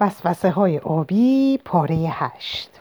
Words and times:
وسوسه 0.00 0.50
های 0.50 0.78
آبی 0.78 1.60
پاره 1.64 1.94
هشت. 1.94 2.80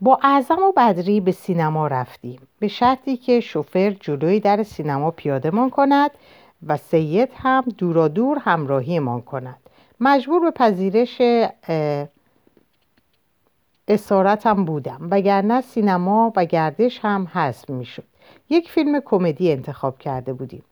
با 0.00 0.18
اعظم 0.22 0.58
و 0.58 0.72
بدری 0.76 1.20
به 1.20 1.32
سینما 1.32 1.86
رفتیم. 1.86 2.40
به 2.58 2.68
شرطی 2.68 3.16
که 3.16 3.40
شوفر 3.40 3.90
جلوی 3.90 4.40
در 4.40 4.62
سینما 4.62 5.10
پیادهمان 5.10 5.70
کند 5.70 6.10
و 6.66 6.76
سید 6.76 7.28
هم 7.34 7.64
دورا 7.78 8.08
دور 8.08 8.38
همراهیمان 8.38 9.22
کند. 9.22 9.58
مجبور 10.00 10.40
به 10.40 10.50
پذیرش 10.50 11.22
اسارتم 13.88 14.64
بودم 14.64 15.08
وگرنه 15.10 15.60
سینما 15.60 16.32
و 16.36 16.44
گردش 16.44 17.00
هم 17.02 17.28
حذف 17.32 17.70
می‌شد. 17.70 18.04
یک 18.50 18.70
فیلم 18.70 19.00
کمدی 19.00 19.52
انتخاب 19.52 19.98
کرده 19.98 20.32
بودیم. 20.32 20.64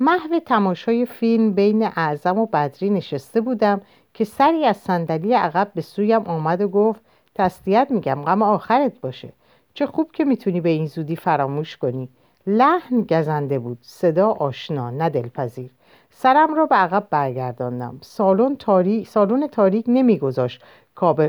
محو 0.00 0.38
تماشای 0.46 1.06
فیلم 1.06 1.52
بین 1.52 1.82
اعظم 1.82 2.38
و 2.38 2.46
بدری 2.46 2.90
نشسته 2.90 3.40
بودم 3.40 3.80
که 4.14 4.24
سری 4.24 4.64
از 4.64 4.76
صندلی 4.76 5.34
عقب 5.34 5.70
به 5.74 5.80
سویم 5.80 6.22
آمد 6.22 6.60
و 6.60 6.68
گفت 6.68 7.00
تسلیت 7.34 7.86
میگم 7.90 8.22
غم 8.22 8.42
آخرت 8.42 9.00
باشه. 9.00 9.32
چه 9.74 9.86
خوب 9.86 10.12
که 10.12 10.24
می‌تونی 10.24 10.60
به 10.60 10.68
این 10.68 10.86
زودی 10.86 11.16
فراموش 11.16 11.76
کنی. 11.76 12.08
لحن 12.46 13.02
گزنده 13.02 13.58
بود 13.58 13.78
صدا 13.82 14.30
آشنا 14.30 14.90
نه 14.90 15.08
دلپذیر. 15.08 15.70
سرم 16.10 16.54
را 16.54 16.66
به 16.66 16.74
عقب 16.76 17.06
برگرداندم. 17.10 17.98
سالن 18.02 18.56
تاریک 18.56 19.08
سالن 19.08 19.46
تاریک 19.46 19.84
نمیگذاشت. 19.88 20.62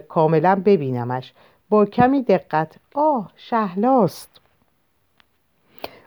کاملا 0.09 0.61
ببینمش. 0.65 1.33
با 1.69 1.85
کمی 1.85 2.23
دقت 2.23 2.75
آه 2.95 3.31
شهلاست. 3.35 4.41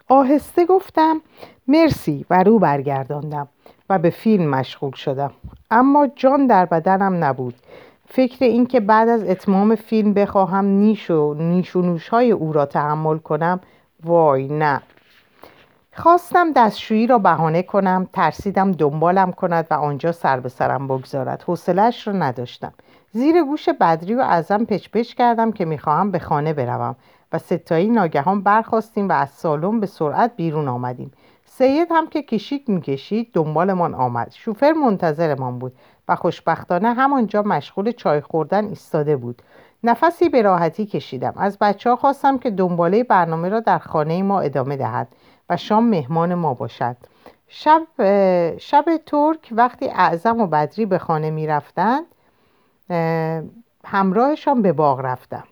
آهسته 0.08 0.66
گفتم 0.66 1.20
مرسی 1.68 2.26
و 2.30 2.42
رو 2.42 2.58
برگرداندم. 2.58 3.48
و 3.90 3.98
به 3.98 4.10
فیلم 4.10 4.50
مشغول 4.50 4.92
شدم. 4.92 5.30
اما 5.70 6.06
جان 6.16 6.46
در 6.46 6.64
بدنم 6.64 7.24
نبود. 7.24 7.54
فکر 8.08 8.44
اینکه 8.44 8.80
بعد 8.80 9.08
از 9.08 9.24
اتمام 9.24 9.74
فیلم 9.74 10.14
بخواهم 10.14 10.64
نیش 10.64 11.10
و 11.10 11.34
نیش 11.34 11.76
و 11.76 11.82
نوش 11.82 12.08
های 12.08 12.30
او 12.30 12.52
را 12.52 12.66
تحمل 12.66 13.18
کنم 13.18 13.60
وای 14.04 14.48
نه. 14.48 14.82
خواستم 15.92 16.52
دستشویی 16.52 17.06
را 17.06 17.18
بهانه 17.18 17.62
کنم 17.62 18.08
ترسیدم 18.12 18.72
دنبالم 18.72 19.32
کند 19.32 19.66
و 19.70 19.74
آنجا 19.74 20.12
سر 20.12 20.40
به 20.40 20.48
سرم 20.48 20.88
بگذارد. 20.88 21.44
حوصلهاش 21.46 22.06
را 22.06 22.12
نداشتم. 22.12 22.72
زیر 23.12 23.44
گوش 23.44 23.68
بدری 23.68 24.14
و 24.14 24.20
ازم 24.20 24.64
پچ 24.64 24.88
پچ 24.88 25.14
کردم 25.14 25.52
که 25.52 25.64
می‌خواهم 25.64 26.10
به 26.10 26.18
خانه 26.18 26.52
بروم 26.52 26.96
و 27.32 27.38
ستایی 27.38 27.88
ناگهان 27.88 28.42
برخواستیم 28.42 29.08
و 29.08 29.12
از 29.12 29.30
سالن 29.30 29.80
به 29.80 29.86
سرعت 29.86 30.36
بیرون 30.36 30.68
آمدیم. 30.68 31.10
سید 31.50 31.88
هم 31.90 32.06
که 32.06 32.22
کشیک 32.22 32.70
می‌کشید 32.70 33.32
دنبالمان 33.32 33.94
آمد. 33.94 34.32
شوفر 34.32 34.72
منتظرمان 34.72 35.58
بود 35.58 35.72
و 36.08 36.16
خوشبختانه 36.16 36.94
همانجا 36.94 37.42
مشغول 37.42 37.92
چای 37.92 38.20
خوردن 38.20 38.64
ایستاده 38.64 39.16
بود. 39.16 39.42
نفسی 39.84 40.28
به 40.28 40.42
راحتی 40.42 40.86
کشیدم. 40.86 41.34
از 41.36 41.58
بچه 41.58 41.90
ها 41.90 41.96
خواستم 41.96 42.38
که 42.38 42.50
دنباله 42.50 43.04
برنامه 43.04 43.48
را 43.48 43.60
در 43.60 43.78
خانه 43.78 44.22
ما 44.22 44.40
ادامه 44.40 44.76
دهد 44.76 45.08
و 45.50 45.56
شام 45.56 45.84
مهمان 45.84 46.34
ما 46.34 46.54
باشد. 46.54 46.96
شب, 47.48 47.82
شب 48.58 48.84
ترک 49.06 49.48
وقتی 49.52 49.88
اعظم 49.88 50.40
و 50.40 50.46
بدری 50.46 50.86
به 50.86 50.98
خانه 50.98 51.30
می 51.30 51.46
رفتند 51.46 52.04
همراهشان 53.84 54.62
به 54.62 54.72
باغ 54.72 55.00
رفتم. 55.00 55.44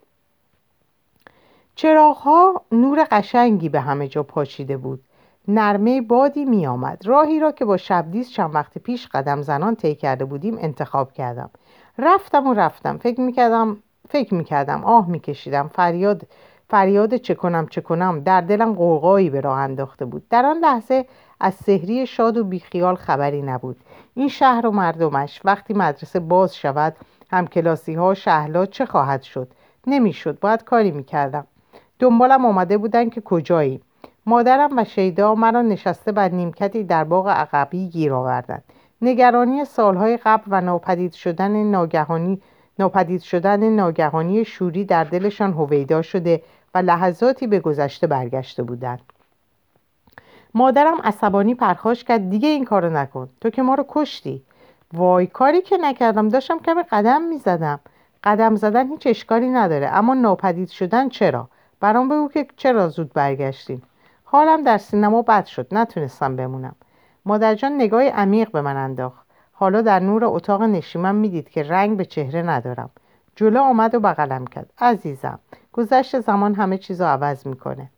چراغها 1.75 2.63
نور 2.73 3.07
قشنگی 3.11 3.69
به 3.69 3.81
همه 3.81 4.09
جا 4.09 4.23
پاشیده 4.23 4.77
بود. 4.77 5.03
نرمه 5.49 6.01
بادی 6.01 6.45
می 6.45 6.67
آمد. 6.67 7.03
راهی 7.05 7.41
را 7.41 7.53
که 7.53 7.65
با 7.65 7.77
شبدیز 7.77 8.31
چند 8.31 8.55
وقت 8.55 8.79
پیش 8.79 9.09
قدم 9.09 9.43
زنان 9.43 9.77
طی 9.77 9.95
کرده 9.95 10.25
بودیم 10.25 10.59
انتخاب 10.61 11.13
کردم. 11.13 11.51
رفتم 11.99 12.47
و 12.47 12.55
رفتم. 12.55 12.99
فکر 12.99 13.21
می 13.21 13.33
کردم 13.33 13.77
فکر 14.09 14.35
می 14.35 14.45
کردم 14.45 14.85
آه 14.85 15.09
می 15.09 15.21
کشیدم 15.21 15.69
فریاد 15.69 16.23
فریاد 16.71 17.17
چه 17.17 17.35
کنم 17.35 17.67
چه 17.67 17.81
کنم. 17.81 18.21
در 18.21 18.41
دلم 18.41 18.75
قوقایی 18.75 19.31
به 19.31 19.41
راه 19.41 19.59
انداخته 19.59 20.05
بود. 20.05 20.29
در 20.29 20.47
آن 20.47 20.59
لحظه 20.59 21.06
از 21.41 21.55
سهری 21.55 22.06
شاد 22.06 22.37
و 22.37 22.45
بیخیال 22.45 22.95
خبری 22.95 23.43
نبود. 23.43 23.77
این 24.15 24.29
شهر 24.29 24.67
و 24.67 24.71
مردمش. 24.71 25.41
وقتی 25.45 25.75
مدرسه 25.75 26.21
باز 26.21 26.56
شود 26.56 26.97
همکلاسی 27.31 27.95
ها 27.95 28.15
شهلا 28.15 28.67
چه 28.67 28.87
خواهد 28.87 29.23
شد؟ 29.23 29.49
نمی‌شد. 29.87 30.39
باید 30.41 30.65
کاری 30.65 30.91
می‌کردم. 30.91 31.47
دنبالم 31.99 32.47
آمده 32.47 32.79
بودن 32.79 33.09
که 33.09 33.21
کجایی. 33.21 33.81
مادرم 34.28 34.78
و 34.78 34.84
شیدا 34.84 35.34
مرا 35.34 35.62
نشسته 35.62 36.12
بر 36.12 36.28
نیمکتی 36.28 36.84
در 36.84 37.04
باغ 37.04 37.28
عقبی 37.28 37.88
گیر 37.88 38.12
آوردند. 38.12 38.64
نگرانی 39.03 39.64
سالهای 39.64 40.16
قبل 40.16 40.44
و 40.48 40.60
ناپدید 40.60 41.12
شدن 41.12 41.64
ناگهانی 41.64 42.42
ناپدید 42.78 43.22
شدن 43.22 43.64
ناگهانی 43.64 44.44
شوری 44.44 44.84
در 44.84 45.04
دلشان 45.04 45.53
هویدا 45.53 46.03
شده 46.03 46.42
و 46.75 46.78
لحظاتی 46.78 47.47
به 47.47 47.60
گذشته 47.60 48.06
برگشته 48.06 48.62
بودند. 48.62 49.00
مادرم 50.54 51.00
عصبانی 51.04 51.54
پرخاش 51.54 52.04
کرد 52.04 52.31
دیگه 52.31 52.48
این 52.48 52.64
کارو 52.64 52.91
نکن. 52.91 53.28
تو 53.41 53.50
که 53.50 53.62
ما 53.62 53.75
رو 53.75 53.84
کشتی. 53.88 54.43
وای 54.93 55.26
کاری 55.26 55.60
که 55.60 55.76
نکردم. 55.76 56.28
داشتم 56.28 56.58
کمی 56.58 56.82
قدم 56.82 57.22
می‌زدم. 57.22 57.81
قدم 58.25 58.54
زدن 58.54 58.88
هیچ 58.88 59.06
اشکالی 59.06 59.48
نداره. 59.48 59.87
اما 59.87 60.14
ناپدید 60.14 60.69
شدن 60.69 61.08
چرا؟ 61.08 61.48
برام 61.81 62.08
بگو 62.08 62.28
که 62.28 62.47
چرا 62.56 62.88
زود 62.88 63.12
برگشتیم. 63.12 63.82
حالم 64.28 64.62
در 64.62 64.78
سینما 64.78 65.22
بد 65.22 65.44
شد 65.47 65.66
نتونستم 65.72 66.37
بمونم. 66.37 66.75
مادرجان 67.25 67.75
نگاه 67.75 68.03
عمیق 68.03 68.50
به 68.50 68.60
من 68.60 68.76
انداخت. 68.76 69.26
حالا 69.53 69.82
در 69.82 70.00
نور 70.00 70.25
اتاق 70.25 70.62
نشیمم 70.62 71.14
می‌دید 71.14 71.48
که 71.48 71.62
رنگ 71.62 71.97
به 71.97 72.04
چهره 72.04 72.42
ندارم. 72.42 72.91
جلو 73.37 73.60
آمد 73.60 73.94
و 73.94 74.00
بغلم 74.00 74.47
کرد. 74.47 74.70
عزیزم 74.78 75.38
گذشت 75.72 76.20
زمان 76.20 76.54
همه 76.54 76.78
چیز 76.78 77.00
رو 77.00 77.06
عوض 77.06 77.47
می‌کنه. 77.47 77.91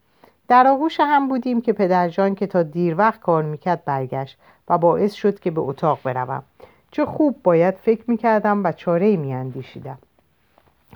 در 0.48 0.66
آغوش 0.66 1.00
هم 1.00 1.28
بودیم 1.28 1.60
که 1.60 1.72
پدرجان 1.72 2.34
که 2.34 2.46
تا 2.46 2.62
دیر 2.62 2.98
وقت 2.98 3.20
کار 3.20 3.42
می‌کرد 3.42 3.84
برگشت 3.84 4.38
و 4.68 4.78
باعث 4.78 5.12
شد 5.12 5.40
که 5.40 5.50
به 5.50 5.60
اتاق 5.60 5.98
بروم. 6.04 6.42
چه 6.90 7.06
خوب 7.06 7.42
باید 7.42 7.74
فکر 7.74 8.04
می‌کردم 8.06 8.64
و 8.64 8.72
چاره 8.72 9.16
میاندیشیدم. 9.16 9.98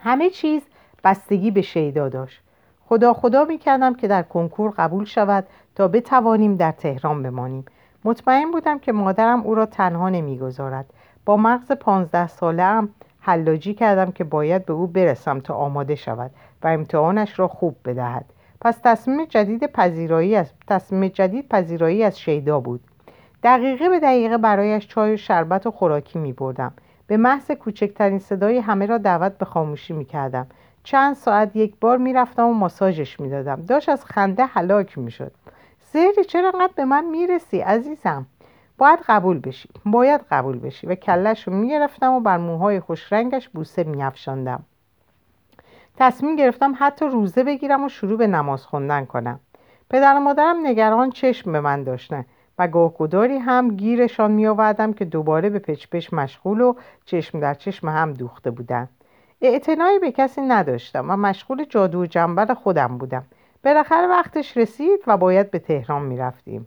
همه 0.01 0.31
چیز 0.31 0.63
بستگی 1.05 1.51
به 1.51 1.63
شیدا 1.63 2.09
داشت. 2.09 2.41
خدا 2.93 3.13
خدا 3.15 3.45
می‌کردم 3.45 3.95
که 3.95 4.09
در 4.09 4.23
کنکور 4.23 4.75
قبول 4.77 5.05
شود 5.05 5.47
تا 5.75 5.89
بتوانیم 5.89 6.57
در 6.57 6.73
تهران 6.73 7.23
بمانیم. 7.23 7.65
مطمئن 8.05 8.51
بودم 8.51 8.79
که 8.79 8.93
مادرم 8.93 9.41
او 9.41 9.55
را 9.55 9.67
تنها 9.67 10.09
نمی‌گذارد. 10.09 10.87
با 11.25 11.37
مغز 11.37 11.73
پانزده 11.73 12.27
ساله 12.27 12.63
هم 12.63 12.89
حلاجی 13.21 13.75
کردم 13.75 14.11
که 14.11 14.25
باید 14.25 14.67
به 14.67 14.73
او 14.73 14.87
برسم 14.87 15.41
تا 15.41 15.55
آماده 15.55 15.95
شود 15.95 16.31
و 16.63 16.69
امتحانش 16.69 17.39
را 17.39 17.49
خوب 17.49 17.77
بدهد. 17.85 18.25
پس 18.61 18.79
تصمیم 18.85 19.25
جدید 19.25 19.67
پذیرایی 19.67 20.37
از 20.37 20.53
تصمیم 20.67 21.09
جدید 21.09 21.49
پذیرایی 21.49 22.05
از 22.05 22.21
شیدا 22.21 22.61
بود. 22.61 22.81
دقیقه 23.43 23.89
به 23.89 24.01
دقیقه 24.01 24.39
برایش 24.39 24.89
چای 24.89 25.15
و 25.15 25.17
شربت 25.17 25.67
و 25.67 25.71
خوراکی 25.71 26.19
می 26.19 26.33
بردم 26.33 26.73
به 27.07 27.17
محض 27.17 27.51
کوچکترین 27.51 28.19
صدای 28.19 28.59
همه 28.59 28.87
را 28.87 28.99
دعوت 28.99 29.39
به 29.39 29.45
خاموشی 29.45 29.93
می 29.93 30.05
کردم 30.05 30.47
چند 30.85 31.15
ساعت 31.15 31.57
یک 31.57 31.75
بار 31.81 31.99
می 31.99 32.13
رفتم 32.13 32.47
و 32.47 32.55
ماساژش 32.55 33.21
می 33.21 33.29
دادم 33.29 33.63
داشت 33.63 33.89
از 33.89 34.05
خنده 34.05 34.45
حلاک 34.45 34.99
می 34.99 35.11
شد 35.11 35.33
زهری 35.93 36.25
چرا 36.25 36.53
انقدر 36.55 36.73
به 36.77 36.85
من 36.85 37.05
می‌رسی 37.05 37.61
عزیزم؟ 37.61 38.27
باید 38.79 38.99
قبول 39.09 39.39
بشی. 39.39 39.69
باید 39.87 40.21
قبول 40.31 40.59
بشی. 40.59 40.87
و 40.87 40.95
کلش 40.95 41.49
رو 41.49 41.55
می‌گرفتم 41.55 42.13
و 42.13 42.21
بر 42.21 42.39
موهای 42.39 42.81
خوش 42.81 43.13
رنگش 43.13 43.49
بوسه 43.49 43.85
میافشاندم. 43.85 44.63
تصمیم 45.97 46.37
گرفتم 46.37 46.75
حتی 46.79 47.05
روزه 47.05 47.45
بگیرم 47.45 47.85
و 47.85 47.89
شروع 47.89 48.19
به 48.19 48.27
نماز 48.27 48.67
خوندن 48.67 49.05
کنم. 49.05 49.41
پدر 49.91 50.17
و 50.17 50.21
مادرم 50.21 50.67
نگران 50.67 51.11
چشم 51.11 51.53
به 51.53 51.61
من 51.61 51.85
داشتن 51.85 52.25
و 52.59 52.69
گاهگداری 52.69 53.39
هم 53.39 53.77
گیرشان 53.77 54.31
می 54.31 54.95
که 54.95 55.05
دوباره 55.05 55.51
به 55.51 55.59
پچ 55.59 56.13
مشغول 56.13 56.61
و 56.61 56.75
چشم 57.05 57.41
در 57.41 57.55
چشم 57.55 57.89
هم 57.89 58.13
دوخته 58.13 58.51
بودند 58.51 58.89
اعتنایی 59.45 59.99
به 59.99 60.13
کسی 60.13 60.41
نداشتم 60.41 61.11
و 61.11 61.17
مشغول 61.17 61.65
جادو 61.65 62.03
و 62.03 62.07
جنبل 62.07 62.55
خودم 62.55 62.99
بودم. 62.99 63.25
بالاخره 63.65 64.07
وقتش 64.07 64.57
رسید 64.57 65.01
و 65.07 65.17
باید 65.17 65.51
به 65.51 65.59
تهران 65.59 66.03
می 66.03 66.17
رفتیم. 66.17 66.67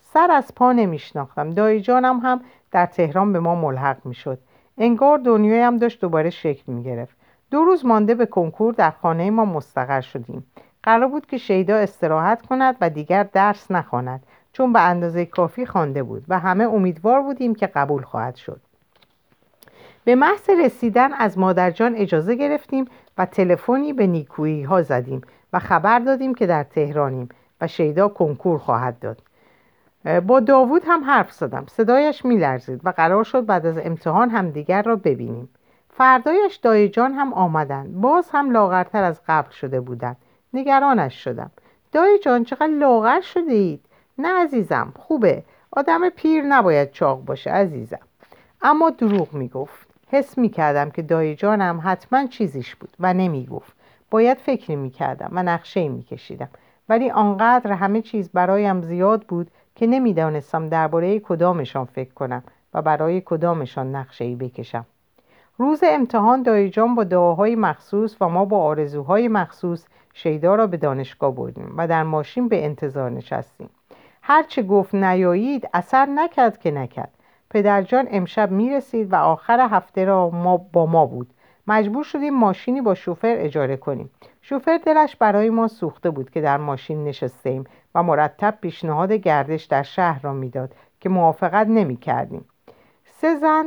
سر 0.00 0.30
از 0.30 0.54
پا 0.54 0.72
نمی 0.72 0.98
شناختم 0.98 1.50
دایی 1.50 1.80
جانم 1.80 2.18
هم 2.18 2.40
در 2.70 2.86
تهران 2.86 3.32
به 3.32 3.40
ما 3.40 3.54
ملحق 3.54 4.06
می 4.06 4.14
شد 4.14 4.38
انگار 4.78 5.18
دنیایم 5.18 5.76
داشت 5.76 6.00
دوباره 6.00 6.30
شکل 6.30 6.72
می 6.72 6.82
گرفت 6.82 7.16
دو 7.50 7.64
روز 7.64 7.86
مانده 7.86 8.14
به 8.14 8.26
کنکور 8.26 8.74
در 8.74 8.90
خانه 8.90 9.30
ما 9.30 9.44
مستقر 9.44 10.00
شدیم. 10.00 10.46
قرار 10.82 11.08
بود 11.08 11.26
که 11.26 11.38
شیدا 11.38 11.76
استراحت 11.76 12.46
کند 12.46 12.76
و 12.80 12.90
دیگر 12.90 13.22
درس 13.22 13.70
نخواند. 13.70 14.26
چون 14.52 14.72
به 14.72 14.80
اندازه 14.80 15.26
کافی 15.26 15.66
خوانده 15.66 16.02
بود 16.02 16.24
و 16.28 16.38
همه 16.38 16.64
امیدوار 16.64 17.22
بودیم 17.22 17.54
که 17.54 17.66
قبول 17.66 18.02
خواهد 18.02 18.36
شد. 18.36 18.60
به 20.04 20.14
محض 20.14 20.50
رسیدن 20.50 21.12
از 21.12 21.38
مادرجان 21.38 21.94
اجازه 21.96 22.34
گرفتیم 22.34 22.84
و 23.18 23.26
تلفنی 23.26 23.92
به 23.92 24.06
نیکویی 24.06 24.62
ها 24.62 24.82
زدیم 24.82 25.20
و 25.52 25.58
خبر 25.58 25.98
دادیم 25.98 26.34
که 26.34 26.46
در 26.46 26.64
تهرانیم 26.64 27.28
و 27.60 27.66
شیدا 27.66 28.08
کنکور 28.08 28.58
خواهد 28.58 28.98
داد. 28.98 29.22
با 30.26 30.40
داوود 30.40 30.82
هم 30.86 31.04
حرف 31.04 31.32
زدم. 31.32 31.66
صدایش 31.68 32.24
میلرزید 32.24 32.80
و 32.84 32.90
قرار 32.90 33.24
شد 33.24 33.46
بعد 33.46 33.66
از 33.66 33.78
امتحان 33.78 34.30
همدیگر 34.30 34.82
را 34.82 34.96
ببینیم. 34.96 35.48
فردایش 35.90 36.56
دایی 36.56 36.88
جان 36.88 37.12
هم 37.12 37.32
آمدند. 37.32 38.00
باز 38.00 38.30
هم 38.32 38.50
لاغرتر 38.50 39.04
از 39.04 39.20
قبل 39.28 39.50
شده 39.50 39.80
بودند. 39.80 40.16
نگرانش 40.52 41.24
شدم. 41.24 41.50
دایی 41.92 42.18
جان 42.18 42.44
چقدر 42.44 42.66
لاغر 42.66 43.20
شده 43.20 43.52
اید 43.52 43.84
نه 44.18 44.42
عزیزم 44.44 44.92
خوبه. 44.96 45.42
آدم 45.70 46.08
پیر 46.08 46.44
نباید 46.44 46.90
چاق 46.90 47.24
باشه 47.24 47.50
عزیزم. 47.50 48.00
اما 48.62 48.90
دروغ 48.90 49.34
می‌گفت. 49.34 49.87
حس 50.10 50.38
می‌کردم 50.38 50.90
که 50.90 51.02
دایی 51.02 51.34
جانم 51.34 51.80
حتما 51.84 52.26
چیزیش 52.26 52.74
بود 52.74 52.96
و 53.00 53.14
نمی‌گفت. 53.14 53.72
باید 54.10 54.38
فکری 54.38 54.76
می‌کردم 54.76 55.28
و 55.32 55.42
نقشه 55.42 55.88
میکشیدم. 55.88 56.48
ولی 56.88 57.10
آنقدر 57.10 57.72
همه 57.72 58.02
چیز 58.02 58.30
برایم 58.30 58.82
زیاد 58.82 59.22
بود 59.22 59.50
که 59.74 59.86
نمی‌دانستم 59.86 60.68
درباره 60.68 61.18
کدامشان 61.18 61.84
فکر 61.84 62.14
کنم 62.14 62.42
و 62.74 62.82
برای 62.82 63.22
کدامشان 63.24 63.94
نقشه 63.94 64.24
ای 64.24 64.36
بکشم. 64.36 64.86
روز 65.58 65.80
امتحان 65.86 66.42
دایجان 66.42 66.94
با 66.94 67.04
دعاهای 67.04 67.54
مخصوص 67.54 68.16
و 68.20 68.28
ما 68.28 68.44
با 68.44 68.58
آرزوهای 68.58 69.28
مخصوص 69.28 69.86
شیدا 70.14 70.54
را 70.54 70.66
به 70.66 70.76
دانشگاه 70.76 71.34
بردیم 71.34 71.74
و 71.76 71.88
در 71.88 72.02
ماشین 72.02 72.48
به 72.48 72.64
انتظار 72.64 73.10
نشستیم. 73.10 73.70
هرچه 74.22 74.62
گفت 74.62 74.94
نیایید 74.94 75.68
اثر 75.74 76.06
نکرد 76.06 76.58
که 76.58 76.70
نکرد. 76.70 77.17
پدرجان 77.50 78.08
امشب 78.10 78.50
می‌رسید 78.50 79.12
و 79.12 79.16
آخر 79.16 79.68
هفته 79.70 80.04
را 80.04 80.30
ما 80.30 80.56
با 80.56 80.86
ما 80.86 81.06
بود. 81.06 81.30
مجبور 81.66 82.04
شدیم 82.04 82.34
ماشینی 82.34 82.80
با 82.80 82.94
شوفر 82.94 83.34
اجاره 83.38 83.76
کنیم. 83.76 84.10
شوفر 84.42 84.80
دلش 84.86 85.16
برای 85.16 85.50
ما 85.50 85.68
سوخته 85.68 86.10
بود 86.10 86.30
که 86.30 86.40
در 86.40 86.56
ماشین 86.56 87.04
نشستیم 87.04 87.64
و 87.94 88.02
مرتب 88.02 88.58
پیشنهاد 88.60 89.12
گردش 89.12 89.64
در 89.64 89.82
شهر 89.82 90.22
را 90.22 90.32
می‌داد 90.32 90.74
که 91.00 91.08
موافقت 91.08 91.66
نمی 91.66 91.96
کردیم. 91.96 92.44
سه 93.04 93.36
زن 93.36 93.64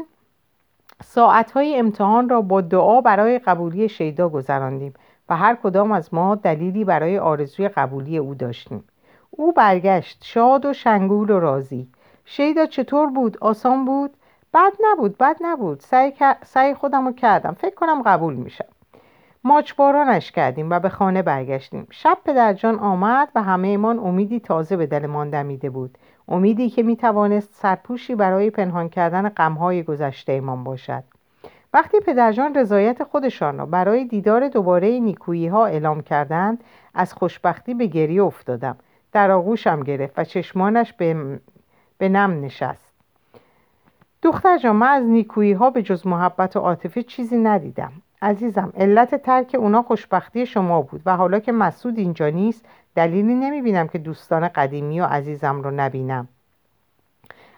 ساعتهای 1.04 1.78
امتحان 1.78 2.30
را 2.30 2.42
با 2.42 2.62
دعا 2.62 3.02
برای 3.02 3.40
قبولی 3.40 3.90
شیدا 3.90 4.30
گذراندیم 4.30 4.94
و 5.30 5.38
هر 5.38 5.56
کدام 5.64 5.92
از 5.92 6.14
ما 6.14 6.36
دلیلی 6.36 6.86
برای 6.86 7.18
آرزوی 7.18 7.68
قبولی 7.68 8.18
او 8.18 8.36
داشتیم. 8.36 8.84
او 9.30 9.54
برگشت 9.54 10.24
شاد 10.24 10.66
و 10.66 10.74
شنگول 10.74 11.30
و 11.30 11.40
راضی. 11.40 11.88
شیدا 12.26 12.66
چطور 12.66 13.08
بود؟ 13.08 13.38
آسان 13.42 13.86
بود؟ 13.86 14.14
بد 14.54 14.72
نبود 14.84 15.18
بد 15.18 15.38
نبود. 15.42 15.80
سعی, 15.80 16.14
سعی 16.46 16.74
خودم 16.74 17.06
رو 17.06 17.14
کردم. 17.14 17.54
فکر 17.54 17.76
کنم 17.76 18.02
قبول 18.02 18.34
میشم. 18.34 18.66
ماچبارانش 19.44 20.32
کردیم 20.32 20.70
و 20.70 20.80
به 20.80 20.90
خانه 20.90 21.22
برگشتیم. 21.22 21.88
شب 21.90 22.18
پدرجان 22.26 22.80
آمد 22.80 23.30
و 23.36 23.44
همه 23.44 23.68
ایمان 23.68 24.00
امیدی 24.00 24.40
تازه 24.40 24.78
به 24.78 24.86
دلمان 24.86 25.30
دمیده 25.30 25.70
بود. 25.70 25.98
امیدی 26.28 26.70
که 26.70 26.84
می‌توانست 26.84 27.50
سرپوشی 27.54 28.16
برای 28.16 28.50
پنهان 28.50 28.90
کردن 28.90 29.30
غمهای 29.30 29.84
گذشته 29.84 30.32
ایمان 30.32 30.64
باشد. 30.64 31.04
وقتی 31.74 32.00
پدرجان 32.00 32.56
رضایت 32.56 33.04
خودشان 33.04 33.58
را 33.58 33.66
برای 33.66 34.06
دیدار 34.06 34.48
دوباره 34.48 35.00
نیکویی 35.00 35.48
ها 35.48 35.66
اعلام 35.66 36.02
کردند 36.02 36.64
از 36.94 37.14
خوشبختی 37.14 37.74
به 37.74 37.86
گریه 37.86 38.24
افتادم. 38.24 38.78
در 39.12 39.32
آغوشم 39.32 39.84
گرفت 39.84 40.20
و 40.20 40.24
چشمانش 40.24 40.94
به, 40.94 41.40
به 42.02 42.10
نم 42.10 42.46
نشست. 42.46 42.92
دختر 44.22 44.58
جان 44.58 44.76
من 44.76 44.88
از 44.88 45.04
نیکویی 45.04 45.54
ها 45.54 45.70
به 45.70 45.82
جز 45.82 46.08
محبت 46.08 46.56
و 46.56 46.60
عاطفه 46.60 47.04
چیزی 47.04 47.38
ندیدم. 47.38 47.92
عزیزم 48.22 48.74
علت 48.78 49.16
ترک 49.16 49.56
اونا 49.60 49.82
خوشبختی 49.82 50.46
شما 50.46 50.82
بود 50.82 51.02
و 51.06 51.18
حالا 51.18 51.40
که 51.40 51.52
مسعود 51.52 51.98
اینجا 51.98 52.30
نیست 52.30 52.66
دلیلی 52.96 53.36
نمی‌بینم 53.36 53.88
که 53.88 53.98
دوستان 53.98 54.48
قدیمی 54.48 55.00
و 55.00 55.06
عزیزم 55.06 55.62
رو 55.62 55.72
نبینم. 55.72 56.28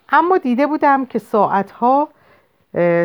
اما 0.09 0.37
دیده 0.37 0.67
بودم 0.67 1.05
که 1.05 1.19
ساعتها 1.19 2.09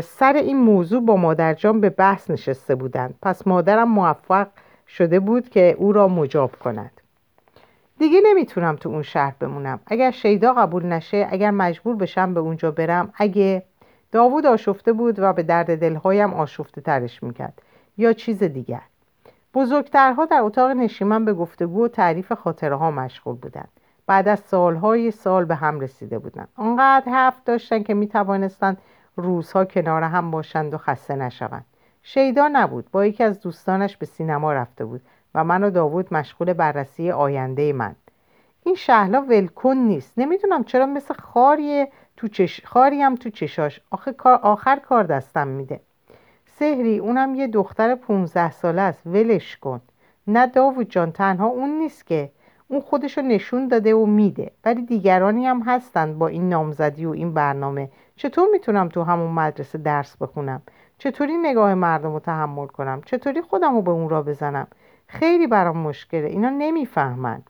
سر 0.02 0.32
این 0.32 0.56
موضوع 0.56 1.04
با 1.04 1.16
مادرجان 1.16 1.80
به 1.80 1.90
بحث 1.90 2.30
نشسته 2.30 2.74
بودند. 2.74 3.14
پس 3.22 3.46
مادرم 3.46 3.88
موفق 3.88 4.48
شده 4.88 5.20
بود 5.20 5.48
که 5.48 5.76
او 5.78 5.92
را 5.92 6.08
مجاب 6.08 6.56
کند. 6.56 6.97
دیگه 7.98 8.20
نمی‌تونم 8.24 8.76
تو 8.76 8.88
اون 8.88 9.02
شهر 9.02 9.34
بمونم. 9.40 9.80
اگر 9.86 10.10
شیدا 10.10 10.52
قبول 10.52 10.86
نشه 10.86 11.28
اگر 11.30 11.50
مجبور 11.50 11.96
بشم 11.96 12.34
به 12.34 12.40
اونجا 12.40 12.70
برم 12.70 13.12
اگه 13.14 13.62
داوود 14.12 14.46
آشفته 14.46 14.92
بود 14.92 15.18
و 15.18 15.32
به 15.32 15.42
درد 15.42 15.80
دلهایم 15.80 16.34
آشفته 16.34 16.80
ترش 16.80 17.22
می‌کرد. 17.22 17.62
یا 17.96 18.12
چیز 18.12 18.42
دیگر. 18.42 18.82
بزرگترها 19.54 20.24
در 20.24 20.40
اتاق 20.40 20.70
نشیمن 20.70 21.24
به 21.24 21.34
گفتگو 21.34 21.84
و 21.84 21.88
تعریف 21.88 22.32
خاطره 22.32 22.76
ها 22.76 22.90
مشغول 22.90 23.36
بودند. 23.36 23.68
بعد 24.06 24.28
از 24.28 24.40
سالهای 24.40 25.10
سال 25.10 25.44
به 25.44 25.54
هم 25.54 25.80
رسیده 25.80 26.18
بودند. 26.18 26.48
آنقدر 26.56 27.12
حرف 27.12 27.44
داشتند 27.44 27.86
که 27.86 27.94
می‌توانستند 27.94 28.78
روزها 29.16 29.64
کنار 29.64 30.02
هم 30.02 30.30
باشند 30.30 30.74
و 30.74 30.78
خسته 30.78 31.14
نشوند. 31.14 31.64
شیدا 32.02 32.48
نبود. 32.52 32.90
با 32.92 33.06
یکی 33.06 33.24
از 33.24 33.40
دوستانش 33.40 33.96
به 33.96 34.06
سینما 34.06 34.52
رفته 34.52 34.84
بود. 34.84 35.00
و 35.34 35.44
من 35.44 35.64
و 35.64 35.70
داوود 35.70 36.14
مشغول 36.14 36.52
بررسی 36.52 37.10
آینده 37.10 37.72
من. 37.72 37.96
این 38.64 38.74
شهلا 38.74 39.20
ولکن 39.20 39.76
نیست. 39.76 40.12
نمی‌دونم 40.16 40.64
چرا 40.64 40.86
مثل 40.86 41.14
خاری 41.14 41.86
تو 42.16 42.28
چش... 42.28 42.66
خاریم 42.66 43.14
تو 43.14 43.30
چشاش. 43.30 43.80
آخه 43.90 44.14
آخر 44.22 44.76
کار 44.76 45.04
دستم 45.04 45.48
میده. 45.48 45.80
سهری 46.46 46.98
اونم 46.98 47.34
یه 47.34 47.46
دختر 47.46 47.94
15 47.94 48.50
ساله 48.50 48.82
است. 48.82 49.06
ولش 49.06 49.56
کن. 49.56 49.80
نه 50.26 50.46
داوود 50.46 50.90
جان 50.90 51.12
تنها 51.12 51.46
اون 51.46 51.70
نیست 51.78 52.06
که. 52.06 52.30
اون 52.68 52.80
خودشو 52.80 53.20
نشون 53.20 53.68
داده 53.68 53.94
و 53.94 54.06
میده. 54.06 54.50
ولی 54.64 54.82
دیگرانی 54.82 55.46
هم 55.46 55.62
هستند 55.66 56.18
با 56.18 56.28
این 56.28 56.48
نامزدی 56.48 57.06
و 57.06 57.10
این 57.10 57.34
برنامه. 57.34 57.90
چطور 58.16 58.48
می‌تونم 58.52 58.88
تو 58.88 59.02
همون 59.02 59.30
مدرسه 59.30 59.78
درس 59.78 60.16
بخونم؟ 60.16 60.62
چطوری 60.98 61.36
نگاه 61.36 61.74
مردم 61.74 62.12
رو 62.12 62.20
تحمل 62.20 62.66
کنم؟ 62.66 63.02
چطوری 63.04 63.42
خودم 63.42 63.74
رو 63.74 63.82
به 63.82 63.90
اون 63.90 64.08
را 64.08 64.22
بزنم؟ 64.22 64.66
خیلی 65.08 65.46
برام 65.46 65.76
مشکله. 65.78 66.26
اینا 66.26 66.50
نمی‌فهمن. 66.50 67.42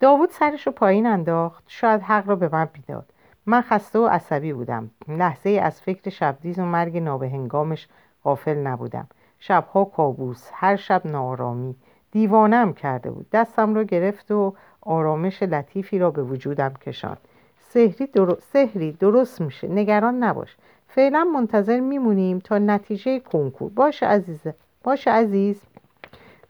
داوود 0.00 0.30
سرش 0.30 0.66
رو 0.66 0.72
پایین 0.72 1.06
انداخت. 1.06 1.64
شاید 1.66 2.02
حق 2.02 2.28
را 2.28 2.36
به 2.36 2.48
من 2.52 2.64
بیداد 2.64 3.12
من 3.46 3.60
خسته 3.60 3.98
و 3.98 4.06
عصبی 4.06 4.52
بودم. 4.52 4.90
لحظه 5.08 5.50
از 5.50 5.80
فکر 5.80 6.10
شبدیز 6.10 6.58
و 6.58 6.64
مرگ 6.64 6.98
نابهنگامش 6.98 7.88
غافل 8.24 8.58
نبودم. 8.58 9.06
شبها 9.38 9.84
کابوس 9.84 10.50
هر 10.52 10.76
شب 10.76 11.06
نارامی 11.06 11.76
دیوانم 12.10 12.72
کرده 12.72 13.10
بود. 13.10 13.26
دستم 13.32 13.74
رو 13.74 13.84
گرفت 13.84 14.30
و 14.30 14.54
آرامش 14.80 15.42
لطیفی 15.42 15.98
را 15.98 16.10
به 16.10 16.22
وجودم 16.22 16.72
کشاند. 16.72 17.18
سهری, 17.58 18.06
در... 18.06 18.36
سهری 18.52 18.92
درست 18.92 19.40
میشه. 19.40 19.68
نگران 19.68 20.24
نباش. 20.24 20.56
فعلا 20.88 21.24
منتظر 21.24 21.80
میمونیم 21.80 22.38
تا 22.38 22.58
نتیجه 22.58 23.20
کنکور. 23.20 23.70
باشه 23.70 24.06
عزیزه 24.06 24.54
باشه 24.84 25.10
عزیز. 25.10 25.62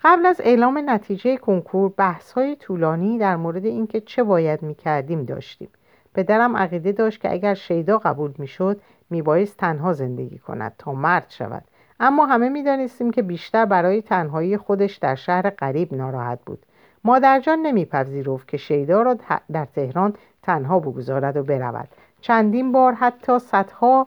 قبل 0.04 0.26
از 0.26 0.40
اعلام 0.44 0.82
نتیجه 0.90 1.36
کنکور 1.36 1.92
بحث 1.96 2.32
های 2.32 2.56
طولانی 2.56 3.18
در 3.18 3.36
مورد 3.36 3.64
اینکه 3.66 4.00
چه 4.00 4.22
باید 4.22 4.62
می‌کردیم 4.62 5.24
داشتیم. 5.24 5.68
پدرم 6.14 6.56
عقیده 6.56 6.92
داشت 6.92 7.20
که 7.20 7.32
اگر 7.32 7.54
شیدا 7.54 7.98
قبول 7.98 8.32
می‌شد 8.38 8.80
میبایست 9.10 9.56
تنها 9.56 9.92
زندگی 9.92 10.38
کند 10.38 10.74
تا 10.78 10.92
مرد 10.92 11.26
شود. 11.28 11.64
اما 12.00 12.26
همه 12.26 12.48
می‌دانستیم 12.48 13.10
که 13.10 13.22
بیشتر 13.22 13.64
برای 13.64 14.02
تنهایی 14.02 14.56
خودش 14.56 14.96
در 14.96 15.14
شهر 15.14 15.50
غریب 15.50 15.94
ناراحت 15.94 16.38
بود. 16.46 16.66
مادرجان 17.04 17.58
نمیپذیرفت 17.58 18.48
که 18.48 18.56
شیدا 18.56 19.02
را 19.02 19.16
در 19.52 19.64
تهران 19.64 20.14
تنها 20.42 20.80
بگذارد 20.80 21.36
و 21.36 21.42
برود. 21.42 21.88
چندین 22.20 22.72
بار 22.72 22.92
حتی 22.92 23.38
صدها 23.38 24.06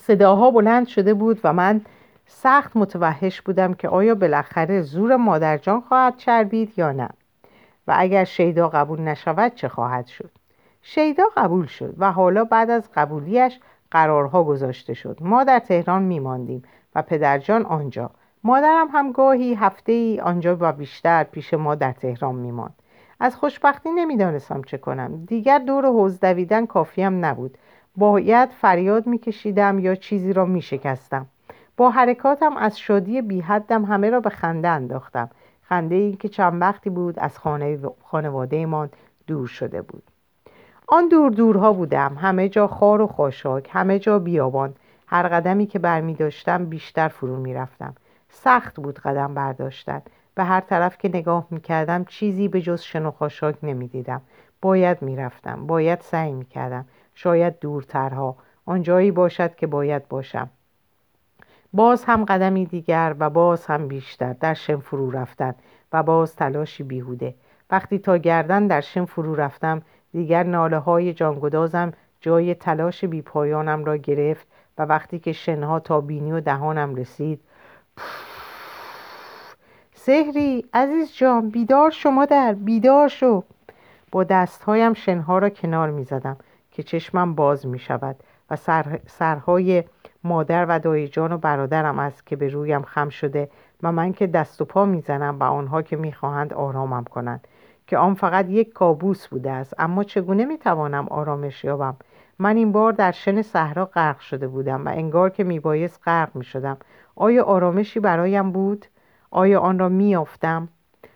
صداها 0.00 0.50
بلند 0.50 0.86
شده 0.86 1.14
بود 1.14 1.40
و 1.44 1.52
من 1.52 1.80
سخت 2.30 2.76
متوحش 2.76 3.40
بودم 3.40 3.74
که 3.74 3.88
آیا 3.88 4.14
بالاخره 4.14 4.82
زور 4.82 5.16
مادرجان 5.16 5.80
خواهد 5.80 6.16
چربید 6.16 6.78
یا 6.78 6.92
نه. 6.92 7.08
و 7.86 7.94
اگر 7.96 8.24
شیدا 8.24 8.68
قبول 8.68 9.00
نشود 9.00 9.54
چه 9.54 9.68
خواهد 9.68 10.06
شد؟ 10.06 10.30
شیدا 10.82 11.24
قبول 11.36 11.66
شد 11.66 11.94
و 11.98 12.12
حالا 12.12 12.44
بعد 12.44 12.70
از 12.70 12.88
قبولیش 12.94 13.60
قرارها 13.90 14.44
گذاشته 14.44 14.94
شد. 14.94 15.18
ما 15.20 15.44
در 15.44 15.58
تهران 15.58 16.02
میماندیم 16.02 16.62
و 16.94 17.02
پدرجان 17.02 17.66
آنجا. 17.66 18.10
مادرم 18.44 18.88
هم 18.92 19.12
گاهی 19.12 19.54
هفته 19.54 19.92
ای 19.92 20.20
آنجا 20.20 20.56
و 20.60 20.72
بیشتر 20.72 21.24
پیش 21.24 21.54
ما 21.54 21.74
در 21.74 21.92
تهران 21.92 22.34
میماند. 22.34 22.74
از 23.20 23.36
خوشبختی 23.36 23.90
نمی‌دانستم 23.90 24.62
چه 24.62 24.78
کنم. 24.78 25.24
دیگر 25.24 25.58
دور 25.58 25.86
حوز 25.86 26.20
دویدن 26.20 26.66
کافیم 26.66 27.24
نبود. 27.24 27.58
باید 27.96 28.48
فریاد 28.48 29.06
میکشیدم 29.06 29.78
یا 29.78 29.94
چیزی 29.94 30.32
را 30.32 30.44
میشکستم. 30.44 31.26
با 31.78 31.90
حرکاتم 31.90 32.56
از 32.56 32.78
شادی 32.78 33.22
بیحدم 33.22 33.84
همه 33.84 34.10
را 34.10 34.20
به 34.20 34.30
خنده 34.30 34.68
انداختم. 34.68 35.30
خنده 35.62 35.94
ای 35.94 36.12
که 36.12 36.28
چند 36.28 36.62
وقتی 36.62 36.90
بود 36.90 37.18
از 37.18 37.38
خانه 37.38 37.78
خانواده 38.02 38.88
دور 39.26 39.46
شده 39.46 39.82
بود. 39.82 40.02
آن 40.88 41.08
دور 41.08 41.30
دورها 41.30 41.72
بودم. 41.72 42.16
همه 42.20 42.48
جا 42.48 42.66
خار 42.66 43.00
و 43.00 43.06
خاشاک 43.06 43.68
همه 43.72 43.98
جا 43.98 44.18
بیابان. 44.18 44.74
هر 45.06 45.28
قدمی 45.28 45.66
که 45.66 45.78
برمی 45.78 46.14
داشتم 46.14 46.64
بیشتر 46.64 47.08
فرو 47.08 47.36
می 47.36 47.54
رفتم. 47.54 47.94
سخت 48.28 48.80
بود 48.80 48.98
قدم 48.98 49.34
برداشتن. 49.34 50.02
به 50.34 50.44
هر 50.44 50.60
طرف 50.60 50.98
که 50.98 51.08
نگاه 51.08 51.46
می 51.50 51.60
کردم 51.60 52.04
چیزی 52.04 52.48
به 52.48 52.60
جز 52.60 52.80
شن 52.80 53.06
و 53.06 53.10
خاشاک 53.10 53.56
نمی 53.62 53.88
دیدم. 53.88 54.20
باید 54.62 55.02
می‌رفتم 55.02 55.66
باید 55.66 56.00
سعی 56.00 56.32
می‌کردم 56.32 56.84
شاید 57.14 57.58
دورترها. 57.58 58.36
آنجایی 58.66 59.10
باشد 59.10 59.54
که 59.54 59.66
باید 59.66 60.08
باشم. 60.08 60.50
باز 61.72 62.04
هم 62.04 62.24
قدمی 62.24 62.66
دیگر 62.66 63.14
و 63.18 63.30
باز 63.30 63.66
هم 63.66 63.88
بیشتر 63.88 64.32
در 64.32 64.54
شن 64.54 64.76
فرو 64.76 65.10
رفتن 65.10 65.54
و 65.92 66.02
باز 66.02 66.36
تلاشی 66.36 66.82
بیهوده. 66.82 67.34
وقتی 67.70 67.98
تا 67.98 68.16
گردن 68.16 68.66
در 68.66 68.80
شن 68.80 69.04
فرو 69.04 69.34
رفتم 69.34 69.82
دیگر 70.12 70.42
ناله 70.42 70.78
های 70.78 71.12
جانگدازم 71.12 71.92
جای 72.20 72.54
تلاش 72.54 73.04
بیپایانم 73.04 73.84
را 73.84 73.96
گرفت 73.96 74.46
و 74.78 74.82
وقتی 74.82 75.18
که 75.18 75.32
شنها 75.32 75.80
تا 75.80 76.00
بینی 76.00 76.32
و 76.32 76.40
دهانم 76.40 76.94
رسید 76.94 77.40
سهری 79.94 80.64
عزیز 80.72 81.12
جان 81.14 81.50
بیدار 81.50 81.90
شما 81.90 82.24
در 82.24 82.52
بیدار 82.52 83.08
شو. 83.08 83.44
با 84.12 84.24
دستهایم 84.24 84.94
شنها 84.94 85.38
را 85.38 85.48
کنار 85.48 85.90
می 85.90 86.04
زدم 86.04 86.36
که 86.70 86.82
چشمم 86.82 87.34
باز 87.34 87.66
می 87.66 87.78
شود 87.78 88.16
و 88.50 88.56
سر، 88.56 89.00
سرهای 89.06 89.84
مادر 90.24 90.66
و 90.68 90.78
دایجان 90.78 91.32
و 91.32 91.38
برادرم 91.38 91.98
است 91.98 92.26
که 92.26 92.36
به 92.36 92.48
رویم 92.48 92.82
خم 92.82 93.08
شده 93.08 93.50
و 93.82 93.92
من 93.92 94.12
که 94.12 94.26
دست 94.26 94.60
و 94.60 94.64
پا 94.64 94.84
می‌زنم 94.84 95.38
و 95.40 95.42
آنها 95.42 95.82
که 95.82 95.96
می‌خواهند 95.96 96.54
آرامم 96.54 97.04
کنند. 97.04 97.48
که 97.86 97.98
آن 97.98 98.14
فقط 98.14 98.48
یک 98.48 98.72
کابوس 98.72 99.28
بوده 99.28 99.50
است 99.50 99.74
اما 99.78 100.04
چگونه 100.04 100.44
می‌توانم 100.44 101.08
آرامش 101.08 101.64
یابم؟ 101.64 101.96
من 102.38 102.56
این 102.56 102.72
بار 102.72 102.92
در 102.92 103.12
شن 103.12 103.42
صحرا 103.42 103.84
غرق 103.84 104.18
شده 104.18 104.48
بودم 104.48 104.86
و 104.86 104.88
انگار 104.88 105.30
که 105.30 105.44
میبایست 105.44 106.00
غرق 106.04 106.36
می‌شدم. 106.36 106.76
آیا 107.16 107.44
آرامشی 107.44 108.00
برایم 108.00 108.52
بود؟ 108.52 108.86
آیا 109.30 109.60
آن 109.60 109.78
را 109.78 109.88
میافتم 109.88 110.68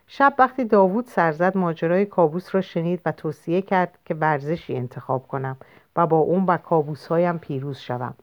شب 0.06 0.34
وقتی 0.38 0.64
داوود 0.64 1.06
سرزد 1.06 1.58
ماجرای 1.58 2.06
کابوس 2.06 2.54
را 2.54 2.60
شنید 2.60 3.00
و 3.06 3.12
توصیه 3.12 3.62
کرد 3.62 3.98
که 4.04 4.14
ورزشی 4.14 4.76
انتخاب 4.76 5.26
کنم 5.26 5.56
و 5.96 6.06
با 6.06 6.16
اون 6.16 6.44
و 6.44 6.56
کابوسهایم 6.56 7.38
پیروز 7.38 7.78
شوم. 7.78 8.14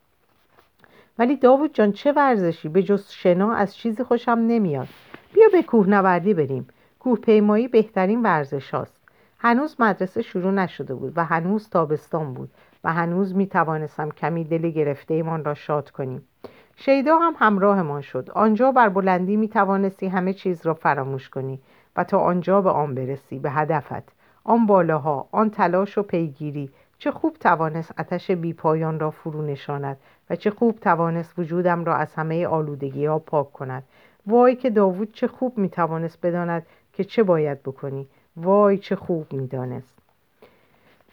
ولی 1.20 1.36
داوود 1.36 1.74
جان 1.74 1.92
چه 1.92 2.12
ورزشی؟ 2.12 2.70
به 2.70 2.84
جز 2.84 3.10
شنا 3.10 3.54
از 3.54 3.76
چیزی 3.76 4.04
خوشم 4.04 4.32
نمیاد. 4.32 4.88
بیا 5.34 5.48
به 5.52 5.64
کوهنوردی 5.64 6.34
بریم. 6.34 6.68
کوه 7.00 7.20
پیمایی 7.20 7.68
بهترین 7.68 8.22
ورزش 8.22 8.74
هاست. 8.74 9.02
هنوز 9.40 9.76
مدرسه 9.80 10.22
شروع 10.22 10.52
نشده 10.52 10.96
بود 10.96 11.14
و 11.16 11.26
هنوز 11.26 11.70
تابستان 11.70 12.34
بود 12.34 12.50
و 12.84 12.94
هنوز 12.94 13.36
می 13.36 13.48
توانستم 13.48 14.10
کمی 14.10 14.44
دل 14.44 14.70
گرفته 14.70 15.14
ایمان 15.14 15.46
را 15.46 15.54
شاد 15.54 15.90
کنیم. 15.90 16.28
شیدا 16.76 17.18
هم 17.18 17.34
همراهمان 17.40 18.02
شد. 18.02 18.30
آنجا 18.34 18.72
بر 18.72 18.90
بلندی 18.90 19.38
می 19.38 19.48
توانستی 19.48 20.08
همه 20.08 20.34
چیز 20.34 20.66
را 20.66 20.74
فراموش 20.74 21.30
کنی 21.30 21.60
و 21.96 22.04
تا 22.04 22.20
آنجا 22.20 22.62
به 22.62 22.70
آن 22.70 22.96
برسی 22.96 23.40
به 23.40 23.52
هدفت. 23.52 24.12
آن 24.44 24.66
بالاها 24.66 25.28
آن 25.32 25.50
تلاش 25.50 25.98
و 25.98 26.04
پیگیری. 26.04 26.70
چه 26.98 27.12
خوب 27.12 27.34
توانست 27.34 27.94
آتش 28.00 28.32
بیپایان 28.32 29.00
را 29.00 29.12
فرو 29.12 29.42
نشاند. 29.42 29.98
و 30.30 30.36
چه 30.36 30.52
خوب 30.52 30.80
توانست 30.80 31.40
وجودم 31.40 31.86
را 31.86 31.96
از 31.96 32.14
همه 32.16 32.48
آلودگی 32.48 33.06
ها 33.06 33.20
پاک 33.20 33.54
کند. 33.54 33.84
وای 34.28 34.56
که 34.56 34.70
داوود 34.70 35.14
چه 35.14 35.28
خوب 35.28 35.58
می 35.58 35.70
توانست 35.70 36.22
بداند 36.22 36.66
که 36.94 37.04
چه 37.04 37.24
باید 37.24 37.64
بکنی. 37.64 38.08
وای 38.38 38.78
چه 38.78 38.96
خوب 38.96 39.34
می 39.34 39.48
دانست 39.48 40.00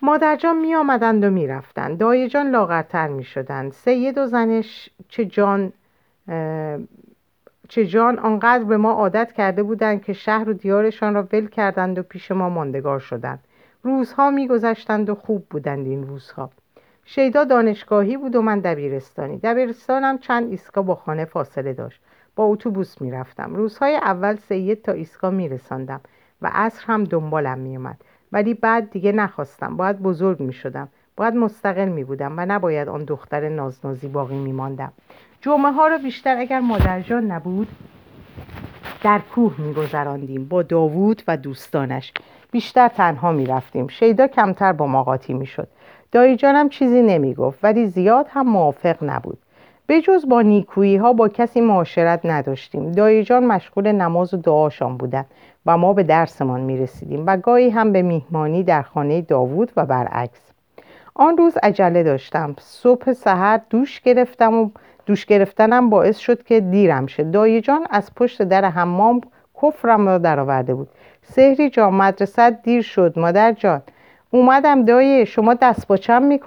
مادرجان 0.03 0.59
می 0.59 0.75
آمدند 0.75 1.25
و 1.25 1.31
می 1.31 1.47
رفتند 1.47 1.99
دایجان 1.99 2.51
لاغرتر 2.51 3.09
می 3.09 3.25
شدند 3.25 3.73
سید 3.73 4.19
و 4.19 4.27
زنش 4.27 4.91
چه 5.09 5.25
جان 5.25 5.73
چه 7.69 7.87
جان 7.87 8.19
آنقدر 8.19 8.65
به 8.65 8.77
ما 8.77 8.93
عادت 8.93 9.33
کرده 9.33 9.63
بودند 9.63 10.03
که 10.03 10.13
شهر 10.13 10.49
و 10.49 10.53
دیارشان 10.53 11.15
را 11.15 11.29
ول 11.33 11.47
کردند 11.47 11.99
و 11.99 12.03
پیش 12.03 12.31
ما 12.31 12.49
ماندگار 12.49 12.99
شدند. 12.99 13.39
روزها 13.83 14.31
میگذشتند 14.31 15.11
و 15.11 15.15
خوب 15.15 15.47
بودند 15.51 15.87
این 15.87 16.07
روزها. 16.07 16.51
شیدا 17.09 17.45
دانشگاهی 17.45 18.17
بود 18.17 18.37
و 18.37 18.43
من 18.43 18.61
دبیرستانی. 18.61 19.39
دبیرستانم 19.39 20.19
چند 20.19 20.51
ایستگاه 20.51 20.85
با 20.85 20.95
خانه 20.95 21.25
فاصله 21.25 21.73
داشت. 21.73 22.01
با 22.37 22.45
اتوبوس 22.45 23.01
می‌رفتم. 23.01 23.55
روزهای 23.55 23.97
اول 23.97 24.37
سید 24.37 24.83
تا 24.83 24.93
ایستگاه 24.93 25.31
میرساندم 25.31 26.01
و 26.43 26.51
عصر 26.55 26.85
هم 26.87 27.05
دنبالم 27.05 27.59
میومد 27.59 27.97
ولی 28.33 28.55
بعد 28.55 28.91
دیگه 28.91 29.13
نخواستم. 29.13 29.77
باید 29.77 30.03
بزرگ 30.03 30.41
می‌شدم. 30.41 30.89
باید 31.17 31.35
مستقل 31.35 31.89
می 31.89 32.05
بودم 32.05 32.35
و 32.37 32.47
نباید 32.47 32.89
آن 32.89 33.05
دختر 33.05 33.49
نازنازی 33.49 34.09
باقی 34.09 34.39
می 34.39 34.53
ماندم 34.53 34.93
جمعه 35.41 35.73
ها 35.73 35.87
رو 35.87 35.99
بیشتر 35.99 36.37
اگر 36.37 36.61
مادرجان 36.61 37.31
نبود 37.31 37.69
در 39.03 39.19
کوه 39.35 39.55
می 39.59 39.75
گذراندیم 39.75 40.45
با 40.45 40.63
داوود 40.63 41.23
و 41.29 41.37
دوستانش. 41.37 42.13
بیشتر 42.51 42.89
تنها 42.89 43.33
می 43.33 43.47
رفتیم 43.47 43.89
شیدا 43.89 44.27
کمتر 44.27 44.73
با 44.73 44.87
ما 44.87 45.05
قاطی 45.05 45.35
می 45.35 45.47
دایی 46.13 46.37
جانم 46.37 46.69
چیزی 46.69 47.03
نمی 47.03 47.35
گفت 47.35 47.59
ولی 47.63 47.87
زیاد 47.87 48.27
هم 48.31 48.49
موافق 48.49 48.97
نبود. 49.03 49.39
به 49.87 50.01
جز 50.01 50.29
با 50.29 50.43
نیکویی 50.43 50.97
ها 50.97 51.13
با 51.13 51.29
کسی 51.29 51.61
معاشرت 51.61 52.21
نداشتیم. 52.25 52.93
دایی 52.93 53.25
جان 53.25 53.45
مشغول 53.45 53.93
نماز 53.93 54.35
و 54.35 54.37
دعاشان 54.37 54.97
بودند 54.97 55.27
و 55.67 55.77
ما 55.77 55.93
به 55.93 56.03
درسمان 56.03 56.61
می 56.61 56.79
رسیدیم 56.79 57.25
و 57.27 57.37
گاهی 57.37 57.71
هم 57.71 57.93
به 57.93 58.03
میهمانی 58.03 58.63
در 58.63 58.83
خانه 58.83 59.21
داوود 59.21 59.73
و 59.77 59.87
برعکس. 59.87 60.41
آن 61.15 61.37
روز 61.37 61.57
عجله 61.63 62.03
داشتم. 62.03 62.55
صبح 62.61 63.13
سحر 63.13 63.61
دوش 63.71 64.01
گرفتم 64.01 64.55
و 64.55 64.71
دوش 65.07 65.27
گرفتنم 65.27 65.91
باعث 65.91 66.19
شد 66.19 66.43
که 66.43 66.61
دیرم 66.61 67.07
شد 67.07 67.31
دایی 67.31 67.61
جان 67.61 67.87
از 67.91 68.15
پشت 68.15 68.43
در 68.43 68.65
حمام 68.65 69.21
کفرم 69.63 70.07
را 70.07 70.19
درآورده 70.19 70.75
بود. 70.75 70.89
سهری 71.23 71.71
جان 71.71 71.95
مدرسه 71.95 72.51
دیر 72.51 72.83
شد 72.83 73.19
مادر 73.19 73.53
جان. 73.53 73.83
اومدم 74.30 74.85
دایه 74.85 75.25
شما 75.25 75.54
دست 75.54 75.87
با 75.87 75.97
چم 75.97 76.38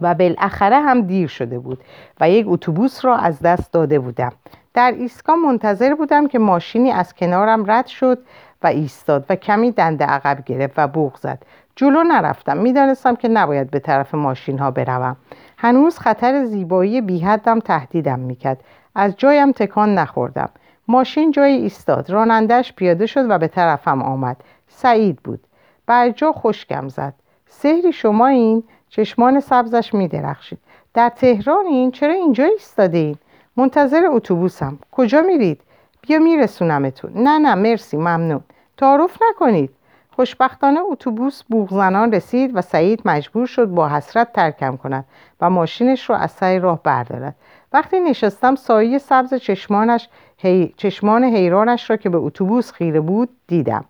و 0.00 0.14
بالاخره 0.14 0.80
هم 0.80 1.02
دیر 1.02 1.28
شده 1.28 1.58
بود 1.58 1.78
و 2.20 2.30
یک 2.30 2.46
اتوبوس 2.48 3.04
را 3.04 3.16
از 3.16 3.40
دست 3.40 3.72
داده 3.72 3.98
بودم. 3.98 4.32
در 4.74 4.94
ایستگاه 4.98 5.36
منتظر 5.36 5.94
بودم 5.94 6.28
که 6.28 6.38
ماشینی 6.38 6.90
از 6.90 7.14
کنارم 7.14 7.70
رد 7.70 7.86
شد 7.86 8.18
و 8.62 8.66
ایستاد 8.66 9.24
و 9.28 9.36
کمی 9.36 9.70
دنده 9.70 10.04
عقب 10.04 10.44
گرفت 10.44 10.74
و 10.76 10.88
بوغ 10.88 11.16
زد. 11.16 11.42
جلو 11.76 12.02
نرفتم. 12.02 12.56
می‌دانستم 12.56 13.16
که 13.16 13.28
نباید 13.28 13.70
به 13.70 13.78
طرف 13.78 14.14
ماشین 14.14 14.58
ها 14.58 14.70
بروم. 14.70 15.16
هنوز 15.58 15.98
خطر 15.98 16.44
زیبایی 16.44 17.00
بیحدم 17.00 17.60
تهدیدم 17.60 18.18
می‌کرد. 18.18 18.60
از 18.94 19.16
جایم 19.16 19.52
تکان 19.52 19.94
نخوردم. 19.94 20.48
ماشین 20.88 21.30
جای 21.30 21.52
ایستاد. 21.52 22.10
رانندش 22.10 22.72
پیاده 22.72 23.06
شد 23.06 23.30
و 23.30 23.38
به 23.38 23.48
طرفم 23.48 24.02
آمد. 24.02 24.36
سعید 24.68 25.16
بود. 25.16 25.40
بر 25.86 26.10
جا 26.10 26.32
خشکم 26.32 26.88
زد. 26.88 27.14
سهری 27.48 27.92
شما 27.92 28.26
این 28.26 28.62
چشمان 28.88 29.40
سبزش 29.40 29.94
می 29.94 30.08
درخشید. 30.08 30.58
در 30.94 31.08
تهران 31.08 31.66
این؟ 31.66 31.90
چرا 31.90 32.12
اینجا 32.12 32.44
ایستاده 32.44 32.98
این؟ 32.98 33.16
منتظر 33.56 34.06
اتوبوسم. 34.10 34.78
کجا 34.92 35.20
میرید؟ 35.20 35.60
بیا 36.00 36.18
میرسونمتون. 36.18 37.12
نه 37.14 37.38
نه 37.38 37.54
مرسی 37.54 37.96
ممنون. 37.96 38.40
تعارف 38.76 39.18
نکنید. 39.30 39.70
خوشبختانه 40.16 40.80
اتوبوس 40.90 41.42
بوغزنان 41.42 42.12
رسید 42.12 42.50
و 42.54 42.60
سعید 42.60 43.02
مجبور 43.04 43.46
شد 43.46 43.64
با 43.64 43.88
حسرت 43.88 44.32
ترکم 44.32 44.76
کند 44.76 45.04
و 45.40 45.50
ماشینش 45.50 46.10
رو 46.10 46.16
از 46.16 46.30
سر 46.30 46.58
راه 46.58 46.82
بردارد. 46.82 47.36
وقتی 47.72 48.00
نشستم 48.00 48.54
سایه 48.54 48.98
سبز 48.98 49.34
چشمانش 49.34 50.08
هی... 50.38 50.74
چشمان 50.76 51.24
حیرانش 51.24 51.90
را 51.90 51.96
که 51.96 52.08
به 52.08 52.18
اتوبوس 52.18 52.72
خیره 52.72 53.00
بود 53.00 53.28
دیدم. 53.46 53.84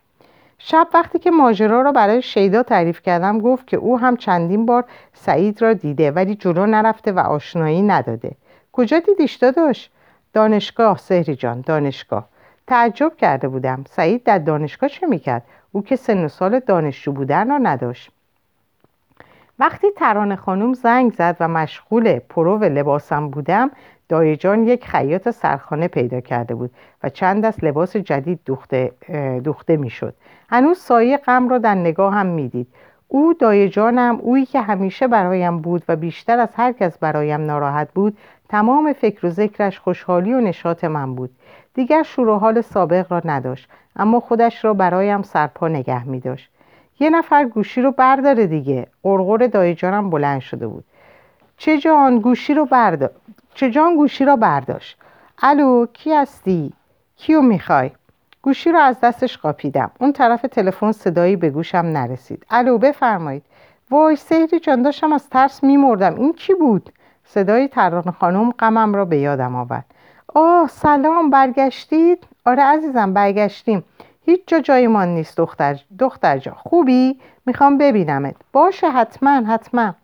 شب 0.66 0.88
وقتی 0.94 1.18
که 1.18 1.30
ماجرا 1.30 1.82
را 1.82 1.92
برای 1.92 2.22
شیدا 2.22 2.62
تعریف 2.62 3.02
کردم 3.02 3.38
گفت 3.38 3.66
که 3.66 3.76
او 3.76 3.98
هم 3.98 4.16
چندین 4.16 4.66
بار 4.66 4.84
سعید 5.14 5.62
را 5.62 5.72
دیده 5.72 6.10
ولی 6.10 6.34
جلو 6.34 6.66
نرفته 6.66 7.12
و 7.12 7.18
آشنایی 7.18 7.82
نداده. 7.82 8.32
کجا 8.72 8.98
دیدیش 8.98 9.34
داداش؟ 9.34 9.90
دانشگاه. 10.32 10.98
سهری 10.98 11.36
جان 11.36 11.60
دانشگاه. 11.60 12.28
تعجب 12.66 13.12
کرده 13.16 13.48
بودم. 13.48 13.84
سعید 13.90 14.24
در 14.24 14.38
دانشگاه 14.38 14.90
چه 14.90 15.06
می‌کرد؟ 15.06 15.42
او 15.72 15.82
که 15.82 15.96
سن 15.96 16.24
و 16.24 16.28
سال 16.28 16.60
دانشجو 16.60 17.12
بودن 17.12 17.50
را 17.50 17.58
نداشت. 17.58 18.10
وقتی 19.58 19.86
ترانه 19.96 20.36
خانم 20.36 20.74
زنگ 20.74 21.12
زد 21.12 21.36
و 21.40 21.48
مشغول 21.48 22.18
پرو 22.18 22.64
لباسم 22.64 23.28
بودم 23.28 23.70
دایجان 24.08 24.66
یک 24.66 24.86
خیاط 24.86 25.28
سرخانه 25.28 25.88
پیدا 25.88 26.20
کرده 26.20 26.54
بود 26.54 26.70
و 27.02 27.08
چند 27.08 27.44
از 27.44 27.64
لباس 27.64 27.96
جدید 27.96 28.40
دوخته, 28.44 28.92
دوخته 29.44 29.76
می‌شد. 29.76 30.14
هنوز 30.48 30.78
سایه 30.78 31.16
غم 31.16 31.48
را 31.48 31.58
در 31.58 31.74
نگاه 31.74 32.14
هم 32.14 32.26
می‌دید. 32.26 32.66
او 33.08 33.34
دایجانم 33.34 34.18
اویی 34.22 34.46
که 34.46 34.60
همیشه 34.60 35.08
برایم 35.08 35.58
بود 35.58 35.82
و 35.88 35.96
بیشتر 35.96 36.38
از 36.38 36.48
هر 36.54 36.72
کس 36.72 36.98
برایم 36.98 37.40
ناراحت 37.40 37.88
بود 37.92 38.18
تمام 38.48 38.92
فکر 38.92 39.26
و 39.26 39.30
ذکرش 39.30 39.78
خوشحالی 39.78 40.34
و 40.34 40.40
نشاط 40.40 40.84
من 40.84 41.14
بود. 41.14 41.30
دیگر 41.74 42.02
شور 42.02 42.28
و 42.28 42.38
حال 42.38 42.60
سابق 42.60 43.12
را 43.12 43.22
نداشت 43.24 43.68
اما 43.96 44.20
خودش 44.20 44.64
را 44.64 44.74
برایم 44.74 45.22
سرپا 45.22 45.68
نگه 45.68 46.08
می 46.08 46.20
داشت 46.20 46.50
یه 47.00 47.10
نفر 47.10 47.44
گوشی 47.44 47.82
رو 47.82 47.90
برداره 47.90 48.46
دیگه. 48.46 48.86
قرقر 49.02 49.46
دایجانم 49.46 50.10
بلند 50.10 50.40
شده 50.40 50.66
بود. 50.66 50.84
چه 51.56 51.78
جان 51.78 52.18
گوشی 52.18 52.54
رو 52.54 52.64
بردا... 52.64 53.10
چه 53.54 53.70
جان 53.70 53.96
گوشی 53.96 54.24
را 54.24 54.36
برداشت. 54.36 54.98
الو 55.42 55.86
کی 55.86 56.12
هستی؟ 56.12 56.72
کیو 57.16 57.40
می‌خوای؟ 57.40 57.90
گوشی 58.42 58.72
رو 58.72 58.78
از 58.78 59.00
دستش 59.00 59.38
قاپیدم. 59.38 59.90
اون 59.98 60.12
طرف 60.12 60.42
تلفن 60.42 60.92
صدایی 60.92 61.36
به 61.36 61.50
گوشم 61.50 61.78
نرسید. 61.78 62.46
الو 62.50 62.78
بفرمایید. 62.78 63.42
وای 63.90 64.16
سهری 64.16 64.60
جان 64.60 64.82
داشتم 64.82 65.12
از 65.12 65.28
ترس 65.28 65.62
میمردم. 65.62 66.14
این 66.14 66.32
کی 66.32 66.54
بود؟ 66.54 66.92
صدای 67.24 67.68
ترانه 67.68 68.10
خانم 68.10 68.50
غمم 68.50 68.94
را 68.94 69.04
به 69.04 69.18
یادم 69.18 69.56
آورد. 69.56 69.84
آه 70.34 70.68
سلام 70.68 71.30
برگشتید؟ 71.30 72.26
آره 72.44 72.62
عزیزم 72.62 73.12
برگشتیم. 73.12 73.84
هیچ 74.26 74.40
جا 74.46 74.60
جایمان 74.60 75.08
نیست 75.08 75.36
دختر 75.36 75.80
دختر 75.98 76.38
جا 76.38 76.54
خوبی؟ 76.54 77.20
می‌خوام 77.46 77.78
ببینمت. 77.78 78.34
باشه 78.52 78.90
حتما 78.90 79.30
حتما. 79.30 79.94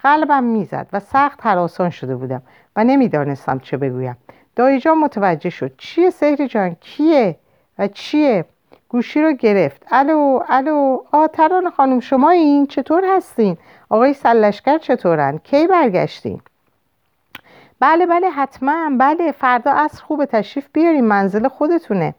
قلبم 0.00 0.44
می‌زد 0.44 0.86
و 0.92 1.00
سخت 1.00 1.46
حراسان 1.46 1.90
شده 1.90 2.16
بودم. 2.16 2.42
و 2.76 2.84
نمی‌دانستم 2.84 3.58
چه 3.58 3.76
بگویم. 3.76 4.16
دایی 4.56 4.80
جان 4.80 4.98
متوجه 4.98 5.50
شد. 5.50 5.76
چیه 5.78 6.10
سهری 6.10 6.48
جان؟ 6.48 6.76
کیه؟ 6.80 7.36
و 7.78 7.88
چیه؟ 7.88 8.44
گوشی 8.88 9.22
رو 9.22 9.32
گرفت. 9.32 9.86
الو 9.90 10.40
الو 10.48 10.98
آتران 11.12 11.70
خانم 11.70 12.00
شما 12.00 12.30
این 12.30 12.66
چطور 12.66 13.04
هستین؟ 13.16 13.56
آقای 13.88 14.12
سلشگر 14.12 14.78
چطورن؟ 14.78 15.38
کی 15.38 15.66
برگشتین؟ 15.66 16.40
بله 17.80 18.06
بله 18.06 18.30
حتما. 18.30 18.90
بله 18.98 19.32
فردا 19.32 19.70
عصر 19.72 20.02
خوبه 20.02 20.26
تشریف 20.26 20.68
بیاریم 20.72 21.04
منزل 21.04 21.48
خودتونه. 21.48 22.14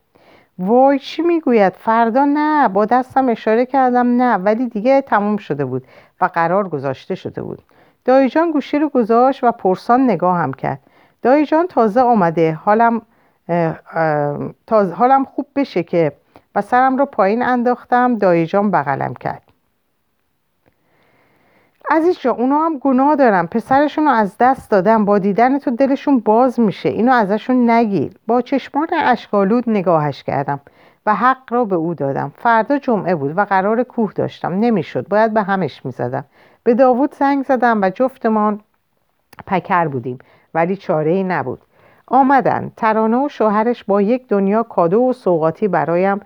وای 0.60 1.00
چی 1.00 1.22
می‌گوید؟ 1.22 1.74
فردا 1.74 2.26
نه. 2.26 2.68
با 2.68 2.86
دستم 2.86 3.30
اشاره 3.30 3.66
کردم 3.66 4.08
نه. 4.08 4.36
ولی 4.36 4.70
دیگه 4.70 5.02
تموم 5.02 5.38
شده 5.38 5.66
بود 5.66 5.84
و 6.22 6.26
قرار 6.26 6.70
گذاشته 6.70 7.16
شده 7.16 7.42
بود. 7.42 7.60
دایجان 8.08 8.52
گوشی 8.52 8.80
رو 8.80 8.90
گذاشت 8.90 9.44
و 9.44 9.52
پرسان 9.52 10.04
نگاه 10.04 10.38
هم 10.38 10.54
کرد. 10.54 10.80
دایجان 11.22 11.68
تازه 11.68 12.02
آمده 12.02 12.54
حالم 12.66 13.02
تازه 14.68 14.94
حالم 14.94 15.26
خوب 15.26 15.48
بشه 15.56 15.84
که 15.84 16.12
و 16.56 16.62
سرم 16.62 16.98
رو 16.98 17.06
پایین 17.06 17.44
انداختم. 17.44 18.16
دایجان 18.16 18.72
بغلم 18.72 19.14
کرد. 19.14 19.42
عزیز 21.90 22.20
جا 22.20 22.32
اونا 22.32 22.66
هم 22.66 22.78
گناه 22.78 23.16
دارم 23.16 23.48
پسرشون 23.48 24.04
رو 24.04 24.12
از 24.12 24.36
دست 24.40 24.72
دادم 24.72 25.06
با 25.06 25.20
دیدن 25.20 25.60
تو 25.60 25.72
دلشون 25.72 26.20
باز 26.20 26.60
میشه. 26.60 26.90
اینو 26.90 27.12
ازشون 27.12 27.70
نگیر. 27.70 28.12
با 28.28 28.42
چشمان 28.42 28.88
اشکالود 29.04 29.70
نگاهش 29.70 30.24
کردم 30.24 30.60
و 31.06 31.16
حق 31.16 31.54
را 31.54 31.66
به 31.66 31.76
او 31.76 31.94
دادم. 31.94 32.32
فردا 32.38 32.78
جمعه 32.78 33.16
بود 33.16 33.38
و 33.38 33.46
قرار 33.46 33.84
کوه 33.84 34.14
داشتم. 34.14 34.54
نمی‌شد. 34.54 35.08
باید 35.08 35.34
به 35.34 35.42
همش 35.44 35.86
می‌زدم. 35.86 36.26
به 36.68 36.74
داوود 36.74 37.16
زنگ 37.16 37.46
زدم 37.46 37.82
و 37.82 37.90
جفتمان 37.90 38.60
پکر 39.46 39.88
بودیم 39.88 40.20
ولی 40.54 40.76
چاره 40.76 41.12
ای 41.12 41.24
نبود. 41.24 41.62
آمدن. 42.08 42.72
ترانه 42.78 43.26
و 43.26 43.30
شوهرش 43.30 43.84
با 43.84 44.02
یک 44.02 44.28
دنیا 44.28 44.64
کادو 44.64 45.02
و 45.02 45.14
سوقاتی 45.14 45.68
برایم 45.68 46.20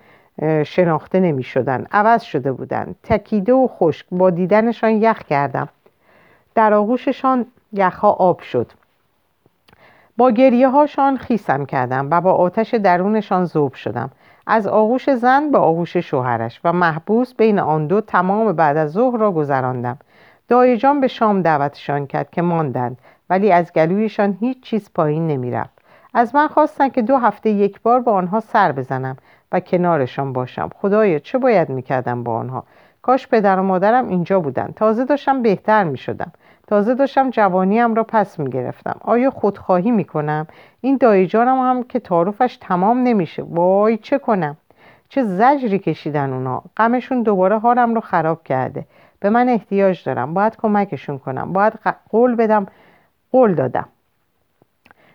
شناخته 0.66 1.20
نمی 1.20 1.44
شدن 1.44 1.88
عوض 1.92 2.22
شده 2.22 2.52
بودن. 2.52 2.96
تکیده 3.04 3.54
و 3.54 3.68
خشک. 3.68 4.06
با 4.12 4.30
دیدنشان 4.30 4.92
یخ 4.92 5.20
کردم. 5.20 5.70
در 6.56 6.74
آغوششان 6.74 7.46
یخها 7.74 8.12
آب 8.12 8.40
شد. 8.40 8.72
با 10.18 10.32
گریه 10.32 10.70
هاشان 10.70 11.18
خیسم 11.18 11.66
کردم 11.66 12.08
و 12.12 12.22
با 12.22 12.32
آتش 12.32 12.74
درونشان 12.74 13.46
زوب 13.46 13.74
شدم. 13.74 14.12
از 14.48 14.68
آغوش 14.68 15.10
زن 15.10 15.52
به 15.52 15.58
آغوش 15.58 15.98
شوهرش 15.98 16.62
و 16.64 16.74
محبوس 16.74 17.34
بین 17.34 17.60
آن 17.60 17.88
دو 17.88 18.02
تمام 18.02 18.54
بعد 18.54 18.78
از 18.78 18.92
ظهر 18.92 19.18
را 19.18 19.32
گذراندم. 19.32 19.98
دایجان 20.52 21.02
به 21.02 21.08
شام 21.08 21.42
دعوتشان 21.42 22.08
کرد 22.08 22.30
که 22.32 22.42
ماندند 22.42 22.98
ولی 23.30 23.52
از 23.52 23.74
گلویشان 23.74 24.38
هیچ 24.40 24.62
چیز 24.62 24.90
پایین 24.96 25.28
نمی‌رفت. 25.28 25.80
از 26.14 26.36
من 26.36 26.48
خواستن 26.48 26.90
که 26.90 27.02
دو 27.02 27.18
هفته 27.18 27.50
یک 27.50 27.82
بار 27.82 28.00
با 28.00 28.12
آنها 28.12 28.40
سر 28.40 28.72
بزنم 28.72 29.18
و 29.52 29.60
کنارشان 29.60 30.34
باشم. 30.34 30.70
خدایا 30.76 31.20
چه 31.20 31.38
باید 31.38 31.70
می‌کردم 31.70 32.24
با 32.24 32.36
آنها؟ 32.36 32.64
کاش 33.02 33.28
پدر 33.28 33.60
و 33.60 33.64
مادرم 33.64 34.08
اینجا 34.08 34.40
بودن 34.40 34.74
تازه 34.76 35.06
داشتم 35.06 35.42
بهتر 35.42 35.84
می‌شدم. 35.84 36.32
تازه 36.68 36.96
داشتم 36.96 37.30
جوانیم 37.30 37.94
را 37.94 38.04
پس 38.04 38.40
می‌گرفتم. 38.40 38.96
آیا 39.02 39.30
خودخواهی 39.30 39.92
می‌کنم؟ 39.92 40.48
این 40.82 40.98
دایجانم 40.98 41.60
هم 41.60 41.84
که 41.84 42.00
تعارفش 42.00 42.58
تمام 42.62 43.04
نمیشه. 43.04 43.44
وای 43.44 43.98
چه 43.98 44.18
کنم؟ 44.18 44.58
چه 45.10 45.24
زجری 45.24 45.80
کشیدن 45.80 46.34
اونا. 46.34 46.64
غمشون 46.78 47.24
دوباره 47.24 47.60
حالم 47.60 47.96
رو 47.96 48.02
خراب 48.02 48.44
کرده. 48.44 48.86
به 49.22 49.30
من 49.30 49.50
احتیاج 49.50 50.04
دارم. 50.04 50.34
باید 50.34 50.56
کمکشون 50.56 51.20
کنم. 51.20 51.54
باید 51.54 51.74
قول 52.10 52.36
بدم 52.36 52.66
قول 53.32 53.54
دادم. 53.54 53.88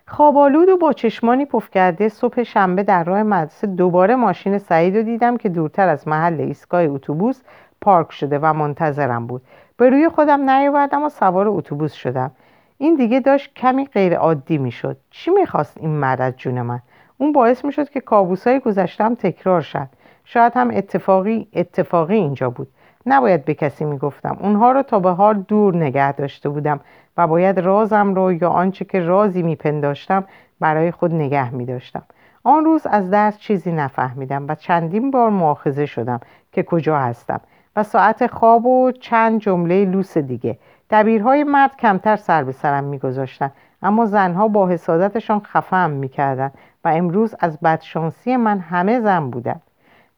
خوابالود 0.09 0.69
و 0.69 0.77
با 0.77 0.93
چشمانی 0.93 1.45
پف 1.45 1.71
کرده 1.71 2.09
صبح 2.09 2.43
شنبه 2.43 2.83
در 2.83 3.05
راه 3.05 3.23
مدرسه 3.23 3.67
دوباره 3.67 4.17
ماشین 4.17 4.59
سعید 4.59 4.97
رو 4.97 5.03
دیدم 5.03 5.37
که 5.37 5.49
دورتر 5.49 5.89
از 5.89 6.09
محل 6.09 6.41
ایستگاه 6.41 6.83
اتوبوس 6.83 7.41
پارک 7.81 8.13
شده 8.13 8.39
و 8.39 8.53
منتظرم 8.53 9.27
بود. 9.27 9.43
به 9.77 9.91
روی 9.91 10.09
خودم 10.09 10.51
نیاوردم 10.51 11.05
و 11.05 11.09
سوار 11.09 11.49
اتوبوس 11.49 11.93
شدم. 11.93 12.31
این 12.79 12.95
دیگه 12.95 13.21
داشت 13.21 13.55
کمی 13.55 13.85
غیر 13.85 14.17
عادی 14.17 14.59
می‌شد. 14.59 14.97
چی 15.11 15.31
می‌خواست 15.31 15.79
این 15.79 15.91
مرد 15.91 16.37
جون 16.37 16.63
من؟ 16.63 16.81
اون 17.19 17.33
باعث 17.33 17.65
می‌شد 17.65 17.89
که 17.89 18.01
کابوسای 18.01 18.61
گذشتم 18.61 19.15
تکرار 19.15 19.61
شد 19.61 19.89
شاید 20.25 20.53
هم 20.57 20.71
اتفاقی 20.75 21.49
اتفاقی 21.53 22.15
اینجا 22.15 22.51
بود. 22.51 22.69
نباید 23.07 23.45
به 23.45 23.55
کسی 23.55 23.85
می‌گفتم. 23.85 24.37
اونها 24.41 24.73
رو 24.73 24.83
تا 24.83 24.99
به 24.99 25.11
حال 25.11 25.35
دور 25.35 25.77
نگه 25.77 26.13
داشته 26.13 26.49
بودم 26.49 26.81
و 27.17 27.27
باید 27.27 27.61
رازم 27.61 28.15
رو 28.15 28.33
یا 28.33 28.49
آنچه 28.49 28.85
که 28.85 29.01
رازی 29.01 29.43
میپنداشتم 29.43 30.25
برای 30.61 30.91
خود 30.91 31.15
نگه 31.15 31.51
میداشتم. 31.55 32.03
آن 32.45 32.65
روز 32.65 32.87
از 32.87 33.11
درس 33.11 33.39
چیزی 33.39 33.73
نفهمیدم 33.73 34.49
و 34.49 34.55
چندین 34.55 35.11
بار 35.11 35.31
مؤاخذه 35.31 35.87
شدم 35.87 36.21
که 36.53 36.63
کجا 36.63 36.99
هستم 36.99 37.41
و 37.77 37.83
ساعت 37.83 38.27
خواب 38.27 38.67
و 38.67 38.93
چند 38.93 39.41
جمله 39.41 39.85
لوس 39.85 40.19
دیگه. 40.19 40.59
دبیرهای 40.91 41.45
مرد 41.45 41.77
کمتر 41.77 42.17
سر 42.17 42.45
به 42.45 42.53
سرم 42.53 42.85
میگذاشتن 42.85 43.53
اما 43.83 44.07
زنها 44.07 44.49
با 44.49 44.69
حسادتشان 44.69 45.41
خفم 45.41 45.91
می‌کردن 45.91 46.51
و 46.85 46.89
امروز 46.89 47.35
از 47.41 47.61
بدشانسی 47.61 48.37
من 48.37 48.59
همه 48.59 49.01
زن 49.01 49.31
بودن. 49.31 49.61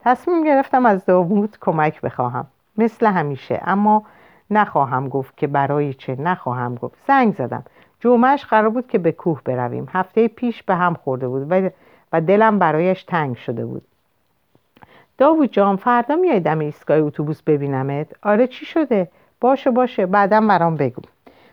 تصمیم 0.00 0.44
گرفتم 0.44 0.86
از 0.86 1.04
داوود 1.04 1.56
کمک 1.60 2.00
بخواهم. 2.00 2.46
مثل 2.78 3.06
همیشه. 3.06 3.60
اما 3.64 4.02
نخواهم 4.50 5.08
گفت 5.08 5.36
که 5.36 5.46
برای 5.46 5.94
چه 5.94 6.16
نخواهم 6.20 6.74
گفت. 6.74 6.94
زنگ 7.08 7.34
زدم. 7.34 7.64
جمعش 8.00 8.44
قرار 8.44 8.68
بود 8.68 8.86
که 8.86 8.98
به 8.98 9.12
کوه 9.12 9.40
برویم. 9.44 9.88
هفته 9.92 10.28
پیش 10.28 10.62
به 10.62 10.74
هم 10.74 10.94
خورده 10.94 11.28
بود 11.28 11.72
و 12.12 12.20
دلم 12.20 12.58
برایش 12.58 13.04
تنگ 13.04 13.36
شده 13.36 13.66
بود. 13.66 13.82
داوود 15.18 15.52
جان 15.52 15.76
فردا 15.76 16.16
میای 16.16 16.40
دم 16.40 16.58
ایستگاه 16.58 16.98
اتوبوس 16.98 17.42
ببینمت؟ 17.42 18.06
آره 18.22 18.46
چی 18.46 18.66
شده؟ 18.66 19.08
باشه 19.40 19.70
باشه. 19.70 20.06
بعدا 20.06 20.40
برام 20.40 20.76
بگو. 20.76 21.02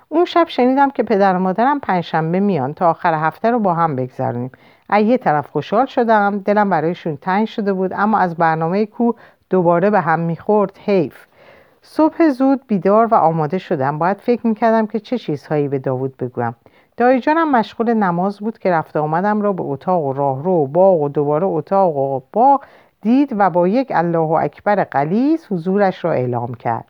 اون 0.09 0.25
شب 0.25 0.47
شنیدم 0.47 0.89
که 0.89 1.03
پدر 1.03 1.35
و 1.35 1.39
مادرم 1.39 1.79
پنجشنبه 1.79 2.39
میان 2.39 2.73
تا 2.73 2.89
آخر 2.89 3.13
هفته 3.13 3.51
رو 3.51 3.59
با 3.59 3.73
هم 3.73 3.95
بگذرونیم. 3.95 4.51
از 4.89 5.03
یه 5.03 5.17
طرف 5.17 5.47
خوشحال 5.47 5.85
شدم. 5.85 6.39
دلم 6.39 6.69
برایشون 6.69 7.17
تنگ 7.17 7.47
شده 7.47 7.73
بود 7.73 7.93
اما 7.93 8.17
از 8.17 8.35
برنامه 8.35 8.85
کوه 8.85 9.15
دوباره 9.49 9.89
به 9.89 10.01
هم 10.01 10.19
می‌خورد 10.19 10.79
حیف. 10.85 11.25
صبح 11.81 12.29
زود 12.29 12.67
بیدار 12.67 13.05
و 13.05 13.15
آماده 13.15 13.57
شدم. 13.57 13.99
باید 13.99 14.17
فکر 14.17 14.47
می‌کردم 14.47 14.87
که 14.87 14.99
چه 14.99 15.17
چیزهایی 15.17 15.67
به 15.67 15.79
داوود 15.79 16.17
بگویم. 16.17 16.55
دایجانم 16.97 17.51
مشغول 17.51 17.93
نماز 17.93 18.39
بود 18.39 18.57
که 18.57 18.71
رفته 18.71 18.99
آمدم 18.99 19.41
را 19.41 19.53
به 19.53 19.63
اتاق 19.63 20.03
و 20.03 20.13
راهرو 20.13 20.51
و 20.51 20.67
باغ 20.67 21.01
و 21.01 21.09
دوباره 21.09 21.45
اتاق 21.45 21.97
و 21.97 22.21
باغ 22.33 22.63
دید 23.01 23.35
و 23.37 23.49
با 23.49 23.67
یک 23.67 23.91
الله 23.95 24.31
اکبر 24.31 24.83
قلیز 24.83 25.47
حضورش 25.51 26.05
را 26.05 26.11
اعلام 26.11 26.53
کرد. 26.53 26.85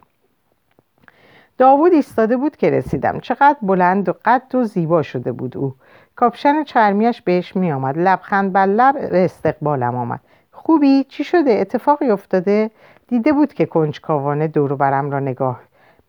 داوود 1.58 1.94
ایستاده 1.94 2.38
بود 2.38 2.58
که 2.58 2.70
رسیدم. 2.70 3.20
چقدر 3.20 3.58
بلند 3.62 4.10
و 4.10 4.14
قد 4.26 4.56
و 4.56 4.64
زیبا 4.64 5.02
شده 5.02 5.32
بود 5.32 5.58
او. 5.58 5.74
کاپشن 6.16 6.64
چرمیش 6.64 7.22
بهش 7.22 7.56
می 7.56 7.72
آمد 7.72 7.98
لبخند 7.98 8.54
بر 8.54 8.66
لب 8.66 8.96
استقبالم 8.98 9.96
آمد. 9.96 10.20
خوبی؟ 10.56 11.04
چی 11.10 11.24
شده؟ 11.24 11.52
اتفاقی 11.52 12.10
افتاده؟ 12.10 12.72
دیده 13.08 13.32
بود 13.32 13.54
که 13.54 13.66
کنجکاوانه 13.66 14.48
دور 14.48 14.76
برم 14.76 15.12
را 15.12 15.20
نگاه 15.20 15.60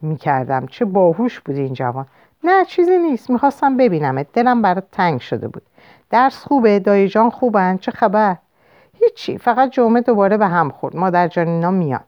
می 0.02 0.16
کردم 0.16 0.66
چه 0.66 0.84
باهوش 0.84 1.40
بود 1.40 1.56
این 1.56 1.72
جوان. 1.72 2.06
نه 2.44 2.64
چیزی 2.64 2.98
نیست. 2.98 3.30
می‌خواستم 3.30 3.76
ببینمت. 3.76 4.26
دلم 4.32 4.62
برات 4.62 4.84
تنگ 4.92 5.20
شده 5.20 5.48
بود. 5.48 5.62
درس 6.10 6.44
خوبه؟ 6.44 6.78
دایی 6.78 7.08
جان 7.08 7.30
خوبن؟ 7.30 7.76
چه 7.76 7.90
خبر؟ 7.90 8.36
هیچی. 9.00 9.38
فقط 9.38 9.70
جمعه 9.70 10.00
دوباره 10.00 10.36
به 10.36 10.46
هم 10.46 10.70
خورد. 10.70 10.96
مادر 10.96 11.28
جان 11.28 11.48
اینا 11.48 11.70
میاد. 11.70 12.04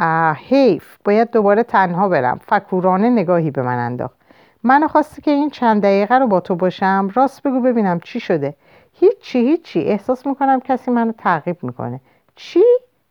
آه 0.00 0.36
حیف. 0.36 0.96
باید 1.04 1.30
دوباره 1.30 1.62
تنها 1.62 2.08
برم. 2.08 2.40
فکورانه 2.46 3.10
نگاهی 3.10 3.50
به 3.50 3.62
من 3.62 3.78
انداخت. 3.78 4.20
منو 4.62 4.88
خواسته 4.88 5.22
که 5.22 5.30
این 5.30 5.50
چند 5.50 5.82
دقیقه 5.82 6.14
رو 6.14 6.26
با 6.26 6.40
تو 6.40 6.54
باشم؟ 6.54 7.10
راست 7.14 7.42
بگو 7.42 7.60
ببینم 7.60 8.00
چی 8.00 8.20
شده. 8.20 8.54
هیچی 9.00 9.38
هیچی. 9.38 9.80
احساس 9.80 10.26
می‌کنم 10.26 10.60
کسی 10.60 10.90
منو 10.90 11.12
تعقیب 11.12 11.56
می‌کنه. 11.62 12.00
چی؟ 12.36 12.64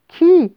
کی؟ 0.07 0.55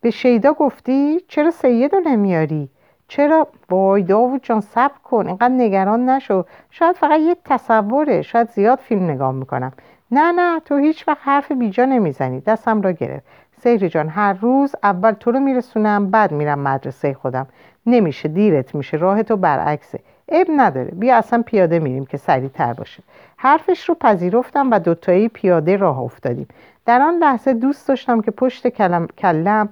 به 0.00 0.10
شیدا 0.10 0.52
گفتی؟ 0.52 1.20
چرا 1.28 1.50
سید 1.50 1.94
رو 1.94 2.00
نمیاری؟ 2.00 2.68
چرا؟ 3.08 3.48
وای 3.70 4.02
داوود 4.02 4.42
جان 4.42 4.60
صبر 4.60 4.98
کن. 5.04 5.26
اینقدر 5.26 5.54
نگران 5.54 6.08
نشو. 6.08 6.44
شاید 6.70 6.96
فقط 6.96 7.20
یه 7.20 7.36
تصوره. 7.44 8.22
شاید 8.22 8.50
زیاد 8.50 8.78
فیلم 8.78 9.10
نگاه 9.10 9.32
می‌کنم. 9.32 9.72
نه 10.10 10.32
نه. 10.32 10.60
تو 10.60 10.76
هیچ 10.76 11.08
وقت 11.08 11.18
حرف 11.20 11.52
بیجا 11.52 11.84
نمی‌زنی. 11.84 12.40
دستم 12.40 12.82
را 12.82 12.92
گرفت. 12.92 13.26
سهری 13.60 13.88
جان 13.88 14.08
هر 14.08 14.32
روز 14.32 14.74
اول 14.82 15.12
تو 15.12 15.30
رو 15.30 15.40
میرسونم 15.40 16.10
بعد 16.10 16.32
میرم 16.32 16.58
مدرسه 16.58 17.14
خودم. 17.14 17.46
نمیشه 17.86 18.28
دیرت 18.28 18.74
میشه. 18.74 18.96
راه 18.96 19.22
تو 19.22 19.36
برعکسه. 19.36 20.00
اب 20.32 20.46
نداره. 20.56 20.90
بیا 20.90 21.16
اصلا 21.16 21.42
پیاده 21.42 21.78
میریم 21.78 22.06
که 22.06 22.16
سریعتر 22.16 22.72
باشه. 22.72 23.02
حرفش 23.36 23.88
رو 23.88 23.94
پذیرفتم 23.94 24.70
و 24.70 24.78
دوتایی 24.78 25.28
پیاده 25.28 25.76
راه 25.76 25.98
افتادیم. 25.98 26.48
در 26.86 27.00
آن 27.00 27.14
لحظه 27.18 27.52
دوست 27.52 27.88
داشتم 27.88 28.20
که 28.20 28.30
پشت 28.30 28.68
کلم, 28.68 29.06
کلم 29.06 29.68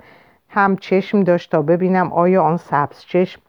هم 0.48 0.76
چشم 0.76 1.22
داشت 1.22 1.50
تا 1.50 1.62
ببینم 1.62 2.12
آیا 2.12 2.42
آن 2.42 2.56
سبز 2.56 3.00
چشم 3.00 3.40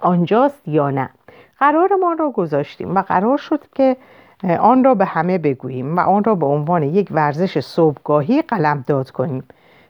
آنجاست 0.00 0.68
یا 0.68 0.90
نه. 0.90 1.10
قرارمان 1.58 2.18
را 2.18 2.30
گذاشتیم 2.30 2.94
و 2.94 3.02
قرار 3.02 3.38
شد 3.38 3.64
که 3.74 3.96
آن 4.60 4.84
را 4.84 4.94
به 4.94 5.04
همه 5.04 5.38
بگوییم 5.38 5.96
و 5.96 6.00
آن 6.00 6.24
را 6.24 6.34
به 6.34 6.46
عنوان 6.46 6.82
یک 6.82 7.08
ورزش 7.10 7.60
صبحگاهی 7.60 8.42
قلم 8.42 8.84
داد 8.86 9.10
کنیم. 9.10 9.44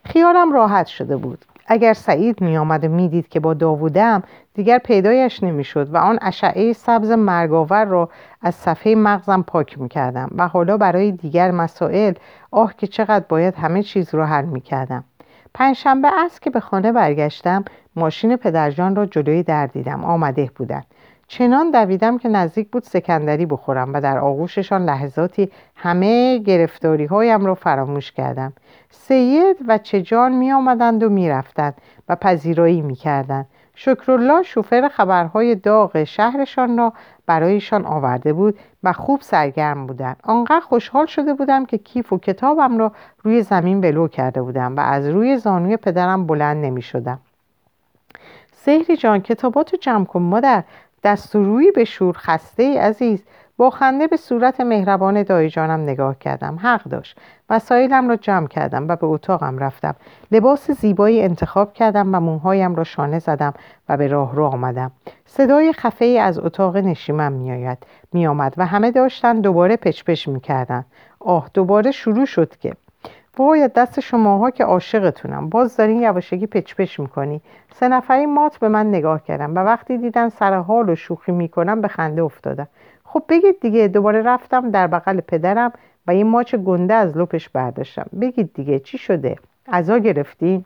خیالم 0.04 0.52
راحت 0.52 0.86
شده 0.86 1.16
بود. 1.16 1.44
اگر 1.72 1.92
سعید 1.92 2.40
می 2.40 2.56
آمد 2.56 2.84
و 2.84 2.88
می 2.88 3.08
دید 3.08 3.28
که 3.28 3.40
با 3.40 3.54
داوودم 3.54 4.22
دیگر 4.54 4.78
پیدایش 4.78 5.42
نمی 5.42 5.64
شد 5.64 5.94
و 5.94 5.96
آن 5.96 6.18
اشعه 6.22 6.72
سبز 6.72 7.10
مرگاور 7.10 7.84
را 7.84 8.08
از 8.42 8.54
صفحه 8.54 8.94
مغزم 8.94 9.42
پاک 9.42 9.78
می 9.78 9.88
کردم 9.88 10.30
و 10.36 10.48
حالا 10.48 10.76
برای 10.76 11.12
دیگر 11.12 11.50
مسائل 11.50 12.14
آه 12.50 12.74
که 12.76 12.86
چقدر 12.86 13.24
باید 13.28 13.54
همه 13.54 13.82
چیز 13.82 14.14
را 14.14 14.26
حل 14.26 14.44
می 14.44 14.60
کردم 14.60 15.04
پنجشنبه 15.54 16.08
است 16.24 16.42
که 16.42 16.50
به 16.50 16.60
خانه 16.60 16.92
برگشتم 16.92 17.64
ماشین 17.96 18.36
پدرجان 18.36 18.96
را 18.96 19.06
جلوی 19.06 19.42
در 19.42 19.66
دیدم 19.66 20.04
آمده 20.04 20.50
بودند. 20.56 20.86
چنان 21.28 21.70
دویدم 21.70 22.18
که 22.18 22.28
نزدیک 22.28 22.70
بود 22.70 22.82
سکندری 22.82 23.46
بخورم 23.46 23.92
و 23.94 24.00
در 24.00 24.18
آغوششان 24.18 24.84
لحظاتی 24.84 25.50
همه 25.76 26.38
گرفتاری 26.38 27.04
هایم 27.04 27.46
را 27.46 27.54
فراموش 27.54 28.12
کردم. 28.12 28.52
سید 28.90 29.56
و 29.68 29.78
چجان 29.78 30.32
می 30.32 30.52
آمدند 30.52 31.02
و 31.02 31.08
می 31.08 31.28
رفتند 31.28 31.74
و 32.08 32.16
پذیرایی 32.16 32.82
می 32.82 32.94
کردند 32.94 33.46
شکرالله 33.74 34.42
شوفر 34.42 34.88
خبرهای 34.88 35.54
داغ 35.54 36.04
شهرشان 36.04 36.78
را 36.78 36.92
برایشان 37.26 37.86
آورده 37.86 38.32
بود 38.32 38.58
و 38.82 38.92
خوب 38.92 39.20
سرگرم 39.20 39.86
بودند. 39.86 40.16
آنقدر 40.22 40.60
خوشحال 40.60 41.06
شده 41.06 41.34
بودم 41.34 41.66
که 41.66 41.78
کیف 41.78 42.12
و 42.12 42.18
کتابم 42.18 42.78
را 42.78 42.92
روی 43.22 43.42
زمین 43.42 43.80
ولو 43.80 44.08
کرده 44.08 44.42
بودم 44.42 44.76
و 44.76 44.80
از 44.80 45.08
روی 45.08 45.36
زانوی 45.36 45.76
پدرم 45.76 46.26
بلند 46.26 46.64
نمی 46.64 46.82
شدم 46.82 47.20
سهری 48.52 48.96
جان 48.96 49.20
کتاباتو 49.20 49.76
جمع 49.76 50.04
کن 50.04 50.22
مادر. 50.22 50.64
دست 51.04 51.36
روی 51.36 51.70
به 51.70 51.84
شور. 51.84 52.16
خسته 52.18 52.62
ای 52.62 52.78
عزیز. 52.78 53.24
با 53.60 53.70
خنده 53.70 54.06
به 54.06 54.16
صورت 54.16 54.60
مهربان 54.60 55.22
دایی 55.22 55.50
جانم 55.50 55.80
نگاه 55.80 56.18
کردم. 56.18 56.58
حق 56.62 56.84
داشت. 56.84 57.18
وسایلم 57.50 58.08
را 58.08 58.16
جمع 58.16 58.46
کردم 58.46 58.88
و 58.88 58.96
به 58.96 59.06
اتاقم 59.06 59.58
رفتم. 59.58 59.94
لباس 60.32 60.70
زیبایی 60.70 61.22
انتخاب 61.22 61.72
کردم 61.72 62.14
و 62.14 62.20
موهایم 62.20 62.74
را 62.74 62.84
شانه 62.84 63.18
زدم 63.18 63.54
و 63.88 63.96
به 63.96 64.06
راه 64.06 64.34
رو 64.34 64.44
آمدم. 64.44 64.90
صدای 65.26 65.72
خفه 65.72 66.04
ای 66.04 66.18
از 66.18 66.38
اتاق 66.38 66.76
نشیمم 66.76 67.32
میآید 67.32 67.78
میآمد 68.12 68.54
و 68.56 68.66
همه 68.66 68.90
داشتن 68.90 69.40
دوباره 69.40 69.76
پچ 69.76 70.02
می 70.08 70.32
می‌کردن. 70.34 70.84
آه 71.20 71.50
دوباره 71.54 71.90
شروع 71.90 72.26
شد 72.26 72.56
که. 72.56 72.72
وای 73.38 73.70
دست 73.74 74.00
شماها 74.00 74.50
که 74.50 74.64
عاشقتونم. 74.64 75.48
باز 75.48 75.76
دارین 75.76 76.02
یواشکی 76.02 76.46
پچ 76.46 76.74
پچ 76.74 77.00
می‌کنی. 77.00 77.40
سه 77.74 77.88
نفری 77.88 78.26
مات 78.26 78.58
به 78.58 78.68
من 78.68 78.86
نگاه 78.86 79.22
کردم 79.22 79.54
و 79.54 79.58
وقتی 79.58 79.98
دیدن 79.98 80.28
سر 80.28 80.54
حال 80.54 80.88
و 80.88 80.94
شوخی 80.94 81.32
می‌کنم 81.32 81.80
به 81.80 81.88
خنده 81.88 82.22
افتادم. 82.22 82.68
خب 83.12 83.22
بگید 83.28 83.60
دیگه 83.60 83.88
دوباره 83.88 84.22
رفتم 84.22 84.70
در 84.70 84.86
بغل 84.86 85.20
پدرم 85.20 85.72
و 86.06 86.14
یه 86.14 86.24
ماچ 86.24 86.54
گنده 86.54 86.94
از 86.94 87.16
لپش 87.16 87.48
برداشتم. 87.48 88.06
بگید 88.20 88.50
دیگه 88.54 88.78
چی 88.78 88.98
شده؟ 88.98 89.36
عزا 89.68 89.98
گرفتی 89.98 90.64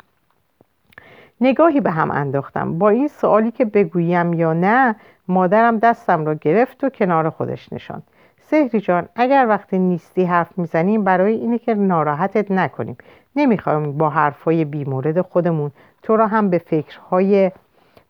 نگاهی 1.41 1.81
به 1.81 1.91
هم 1.91 2.11
انداختم. 2.11 2.79
با 2.79 2.89
این 2.89 3.09
سوالی 3.09 3.51
که 3.51 3.65
بگویم 3.65 4.33
یا 4.33 4.53
نه 4.53 4.97
مادرم 5.29 5.79
دستم 5.79 6.25
را 6.25 6.35
گرفت 6.35 6.85
و 6.85 6.89
کنار 6.89 7.31
خودش 7.31 7.73
نشاند. 7.73 8.03
سهری 8.41 8.81
جان 8.81 9.09
اگر 9.17 9.47
وقتی 9.49 9.79
نیستی 9.79 10.25
حرف 10.25 10.59
می‌زنیم 10.59 11.05
برای 11.05 11.35
اینه 11.35 11.59
که 11.59 11.75
ناراحتت 11.75 12.51
نکنیم. 12.51 12.97
نمی‌خوایم 13.37 13.99
با 13.99 14.11
حرفهای 14.11 14.65
بیمورد 14.65 15.21
خودمون 15.21 15.71
تو 16.03 16.17
را 16.17 16.27
هم 16.27 16.51
به 16.51 16.59
فکرهای 16.59 17.51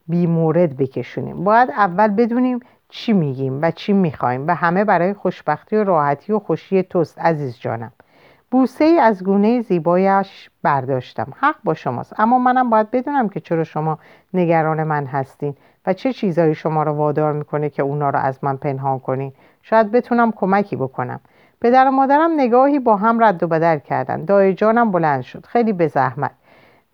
بیمورد 0.09 0.77
بکشونیم. 0.77 1.45
باید 1.45 1.71
اول 1.71 2.09
بدونیم 2.09 2.61
چی 2.97 3.13
میگیم 3.13 3.59
و 3.63 3.71
چی 3.71 3.93
می‌خوایم 3.93 4.47
و 4.47 4.55
همه 4.55 4.85
برای 4.85 5.15
خوشبختی 5.15 5.77
و 5.77 5.85
راحتی 5.85 6.33
و 6.33 6.39
خوشی 6.39 6.83
توست 6.83 7.19
عزیز 7.19 7.59
جانم. 7.59 7.93
بوسه 8.51 8.85
ای 8.85 8.99
از 8.99 9.25
گونه 9.25 9.61
زیبایش 9.61 10.51
برداشتم. 10.63 11.33
حق 11.37 11.55
با 11.65 11.75
شماست. 11.75 12.21
اما 12.21 12.39
منم 12.39 12.71
باید 12.71 12.91
بدونم 12.91 13.29
که 13.29 13.41
چرا 13.41 13.65
شما 13.65 13.99
نگران 14.35 14.83
من 14.83 15.07
هستین 15.07 15.57
و 15.87 15.93
چه 15.93 16.13
چیزایی 16.13 16.55
شما 16.55 16.83
را 16.83 16.95
وادار 16.95 17.33
می‌کنه 17.33 17.71
که 17.71 17.83
اونا 17.83 18.11
را 18.11 18.21
از 18.21 18.39
من 18.45 18.57
پنهان 18.57 18.99
کنین. 18.99 19.33
شاید 19.63 19.91
بتونم 19.91 20.33
کمکی 20.33 20.77
بکنم. 20.77 21.21
پدر 21.61 21.89
و 21.89 21.91
مادرم 21.91 22.31
نگاهی 22.37 22.79
با 22.79 22.97
هم 22.97 23.25
رد 23.25 23.43
و 23.43 23.47
بدل 23.47 23.79
کردن. 23.79 24.25
دای 24.25 24.55
جانم 24.55 24.91
بلند 24.91 25.23
شد. 25.23 25.47
خیلی 25.47 25.73
به 25.73 25.87
زحمت. 25.87 26.31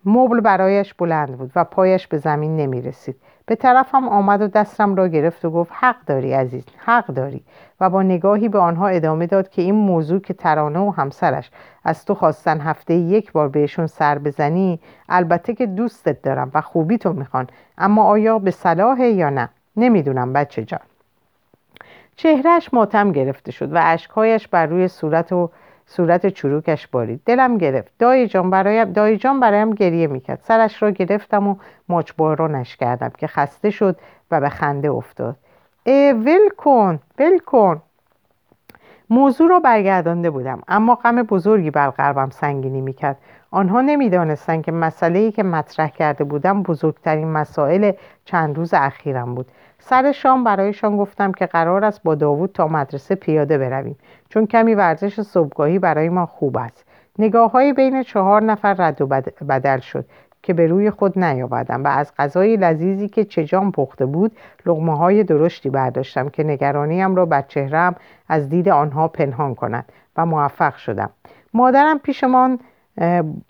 مبل 0.04 0.40
برایش 0.40 0.94
بلند 0.94 1.38
بود 1.38 1.52
و 1.56 1.64
پایش 1.64 2.06
به 2.06 2.18
زمین 2.18 2.56
نمی 2.56 2.82
رسید 2.82 3.16
به 3.50 3.56
طرفم 3.56 4.08
آمد 4.08 4.42
و 4.42 4.48
دستم 4.48 4.94
را 4.94 5.08
گرفت 5.08 5.44
و 5.44 5.50
گفت 5.50 5.72
حق 5.74 5.96
داری 6.06 6.32
عزیز 6.32 6.64
حق 6.78 7.06
داری. 7.06 7.44
و 7.80 7.90
با 7.90 8.02
نگاهی 8.02 8.48
به 8.48 8.58
آنها 8.58 8.88
ادامه 8.88 9.26
داد 9.26 9.48
که 9.48 9.62
این 9.62 9.74
موضوع 9.74 10.20
که 10.20 10.34
ترانه 10.34 10.78
و 10.78 10.90
همسرش 10.90 11.50
از 11.84 12.04
تو 12.04 12.14
خواستن 12.14 12.60
هفته 12.60 12.94
یک 12.94 13.32
بار 13.32 13.48
بهشون 13.48 13.86
سر 13.86 14.18
بزنی 14.18 14.80
البته 15.08 15.54
که 15.54 15.66
دوستت 15.66 16.22
دارم 16.22 16.50
و 16.54 16.60
خوبی 16.60 16.98
تو 16.98 17.12
می‌خوان 17.12 17.46
اما 17.78 18.04
آیا 18.04 18.38
به 18.38 18.50
صلاح 18.50 19.00
یا 19.00 19.30
نه؟ 19.30 19.48
نمی‌دونم 19.76 20.32
بچه 20.32 20.64
جان. 20.64 20.80
چهرهش 22.16 22.68
ماتم 22.72 23.12
گرفته 23.12 23.52
شد 23.52 23.72
و 23.72 23.80
اشکهایش 23.82 24.48
بر 24.48 24.66
روی 24.66 24.88
صورت 24.88 25.32
و 25.32 25.50
صورت 25.92 26.26
چروکش 26.26 26.86
بارید. 26.86 27.20
دلم 27.26 27.58
گرفت. 27.58 27.92
دایی 27.98 28.26
جان 28.26 28.50
برایم 28.50 28.92
دایی 28.92 29.16
جان 29.16 29.40
برایم 29.40 29.74
گریه 29.74 30.06
می‌کرد. 30.06 30.40
سرش 30.42 30.82
را 30.82 30.90
گرفتم 30.90 31.48
و 31.48 31.56
ماچبارانش 31.88 32.76
کردم 32.76 33.12
که 33.18 33.26
خسته 33.26 33.70
شد 33.70 33.96
و 34.30 34.40
به 34.40 34.48
خنده 34.48 34.90
افتاد. 34.90 35.36
اه 35.86 36.12
ول 36.12 36.48
کن 36.56 37.00
ول 37.18 37.38
کن. 37.38 37.82
موضوع 39.10 39.48
را 39.48 39.60
برگردانده 39.60 40.30
بودم 40.30 40.62
اما 40.68 40.94
غم 40.94 41.22
بزرگی 41.22 41.70
بر 41.70 41.90
قلبم 41.90 42.30
سنگینی 42.30 42.80
می‌کرد. 42.80 43.16
آنها 43.50 43.80
نمی‌دانستند 43.80 44.64
که 44.64 44.72
مسئله 44.72 45.18
ای 45.18 45.32
که 45.32 45.42
مطرح 45.42 45.88
کرده 45.88 46.24
بودم 46.24 46.62
بزرگترین 46.62 47.28
مسائل 47.32 47.92
چند 48.24 48.56
روز 48.56 48.74
اخیرم 48.74 49.34
بود. 49.34 49.46
سر 49.80 50.12
شام 50.12 50.44
برایشان 50.44 50.96
گفتم 50.96 51.32
که 51.32 51.46
قرار 51.46 51.84
است 51.84 52.02
با 52.02 52.14
داوود 52.14 52.52
تا 52.52 52.68
مدرسه 52.68 53.14
پیاده 53.14 53.58
برویم 53.58 53.96
چون 54.28 54.46
کمی 54.46 54.74
ورزش 54.74 55.20
صبحگاهی 55.20 55.78
برای 55.78 56.08
ما 56.08 56.26
خوب 56.26 56.56
است. 56.56 56.84
نگاه 57.18 57.50
های 57.50 57.72
بین 57.72 58.02
چهار 58.02 58.42
نفر 58.42 58.74
رد 58.74 59.02
و 59.02 59.06
بدل 59.48 59.78
شد 59.78 60.04
که 60.42 60.54
به 60.54 60.66
روی 60.66 60.90
خود 60.90 61.18
نیاوردم 61.18 61.84
و 61.84 61.88
از 61.88 62.12
غذای 62.18 62.56
لذیذی 62.56 63.08
که 63.08 63.24
چجام 63.24 63.72
پخته 63.72 64.06
بود 64.06 64.36
لغمه 64.66 64.96
های 64.96 65.24
درشتی 65.24 65.70
برداشتم 65.70 66.28
که 66.28 66.44
نگرانیم 66.44 67.16
را 67.16 67.26
بر 67.26 67.42
چهرم 67.42 67.94
از 68.28 68.48
دید 68.48 68.68
آنها 68.68 69.08
پنهان 69.08 69.54
کند 69.54 69.84
و 70.16 70.26
موفق 70.26 70.76
شدم. 70.76 71.10
مادرم 71.54 71.98
پیشمان 71.98 72.58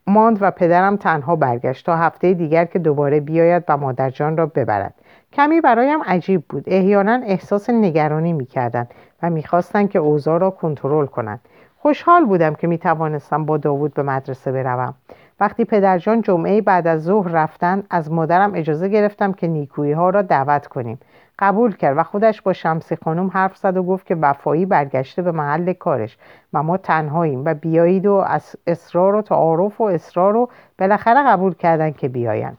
ماند 0.06 0.38
و 0.40 0.50
پدرم 0.50 0.96
تنها 0.96 1.36
برگشت 1.36 1.86
تا 1.86 1.96
هفته 1.96 2.34
دیگر 2.34 2.64
که 2.64 2.78
دوباره 2.78 3.20
بیاید 3.20 3.64
و 3.68 3.76
مادرجان 3.76 4.36
را 4.36 4.46
ببرد. 4.46 4.94
کمی 5.32 5.60
برایم 5.60 6.02
عجیب 6.02 6.44
بود. 6.48 6.64
احیانا 6.66 7.20
احساس 7.26 7.70
نگرانی 7.70 8.32
می‌کردند 8.32 8.94
و 9.22 9.30
می‌خواستند 9.30 9.90
که 9.90 9.98
اوضاع 9.98 10.38
را 10.38 10.50
کنترل 10.50 11.06
کنند. 11.06 11.40
خوشحال 11.78 12.24
بودم 12.24 12.54
که 12.54 12.66
می‌توانستم 12.66 13.44
با 13.44 13.56
داوود 13.56 13.94
به 13.94 14.02
مدرسه 14.02 14.52
بروم. 14.52 14.94
وقتی 15.40 15.64
پدرجان 15.64 16.22
جمعه 16.22 16.60
بعد 16.60 16.86
از 16.86 17.02
ظهر 17.02 17.28
رفتن 17.28 17.82
از 17.90 18.12
مادرم 18.12 18.54
اجازه 18.54 18.88
گرفتم 18.88 19.32
که 19.32 19.46
نیکویی 19.46 19.92
ها 19.92 20.10
را 20.10 20.22
دعوت 20.22 20.66
کنیم. 20.66 20.98
قبول 21.38 21.76
کرد 21.76 21.98
و 21.98 22.02
خودش 22.02 22.42
با 22.42 22.52
شمسی 22.52 22.96
خانم 22.96 23.28
حرف 23.28 23.56
زد 23.56 23.76
و 23.76 23.82
گفت 23.82 24.06
که 24.06 24.14
وفایی 24.14 24.66
برگشته 24.66 25.22
به 25.22 25.32
محل 25.32 25.72
کارش 25.72 26.18
و 26.52 26.62
ما 26.62 26.76
تنهاییم 26.76 27.42
و 27.44 27.54
بیایید 27.54 28.06
و 28.06 28.14
از 28.14 28.56
اصرار 28.66 29.14
و 29.14 29.22
تعارف 29.22 29.80
و 29.80 29.84
اصرار 29.84 30.32
رو 30.32 30.48
بالاخره 30.78 31.26
قبول 31.26 31.54
کردن 31.54 31.90
که 31.90 32.08
بیاین 32.08 32.52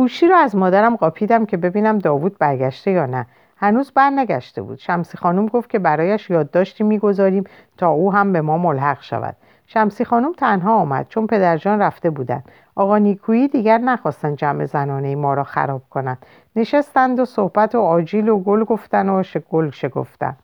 گوشی 0.00 0.28
رو 0.28 0.36
از 0.36 0.56
مادرم 0.56 0.96
قاپیدم 0.96 1.46
که 1.46 1.56
ببینم 1.56 1.98
داوود 1.98 2.38
برگشته 2.38 2.90
یا 2.90 3.06
نه. 3.06 3.26
هنوز 3.56 3.90
برنگشته 3.90 4.62
بود. 4.62 4.78
شمسی 4.78 5.18
خانم 5.18 5.46
گفت 5.46 5.70
که 5.70 5.78
برایش 5.78 6.30
یادداشتی 6.30 6.84
می‌گذاریم 6.84 7.44
تا 7.76 7.88
او 7.88 8.12
هم 8.12 8.32
به 8.32 8.40
ما 8.40 8.58
ملحق 8.58 9.02
شود. 9.02 9.36
شمسی 9.66 10.04
خانم 10.04 10.32
تنها 10.32 10.74
آمد 10.74 11.06
چون 11.08 11.26
پدرجان 11.26 11.82
رفته 11.82 12.10
بودند. 12.10 12.44
آقا 12.74 12.98
نیکویی 12.98 13.48
دیگر 13.48 13.78
نخواستند 13.78 14.36
جمع 14.36 14.64
زنانه 14.64 15.16
ما 15.16 15.34
را 15.34 15.44
خراب 15.44 15.82
کنند. 15.90 16.18
نشستند 16.56 17.20
و 17.20 17.24
صحبت 17.24 17.74
و 17.74 17.80
آجیل 17.80 18.28
و 18.28 18.38
گل 18.38 18.64
گفتن 18.64 19.08
و 19.08 19.22
گل 19.50 19.70
شگفتن. 19.70 20.36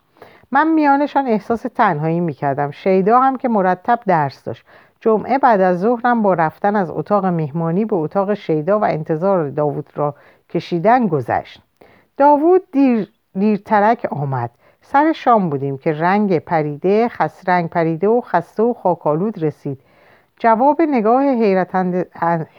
من 0.51 0.73
میانشان 0.73 1.27
احساس 1.27 1.63
تنهایی 1.63 2.21
می‌کردم. 2.21 2.71
شیدا 2.71 3.21
هم 3.21 3.37
که 3.37 3.49
مرتب 3.49 4.01
درس 4.07 4.45
داشت. 4.45 4.67
جمعه 5.01 5.39
بعد 5.39 5.61
از 5.61 5.81
ظهرم 5.81 6.23
با 6.23 6.35
رفتن 6.35 6.77
از 6.77 6.91
اتاق 6.91 7.27
مهمانی 7.27 7.85
به 7.85 7.97
اتاق 7.97 8.35
شیدا 8.35 8.79
و 8.79 8.85
انتظار 8.85 9.51
داوود 9.51 9.91
را 9.95 10.15
کشیدن 10.51 11.07
گذشت. 11.07 11.63
داوود 12.17 12.63
دیر 12.73 13.09
دیرترک 13.39 14.07
آمد. 14.11 14.51
سر 14.83 15.13
شام 15.13 15.51
بودیم 15.51 15.79
که 15.79 15.93
رنگ 15.93 16.39
پریده 16.39 17.09
خس 17.09 17.49
رنگ 17.49 17.71
پریده 17.71 18.09
و 18.09 18.21
خسته 18.21 18.63
و 18.63 18.75
خاکالود 18.75 19.43
رسید. 19.43 19.81
جواب 20.39 20.83
نگاه 20.83 21.23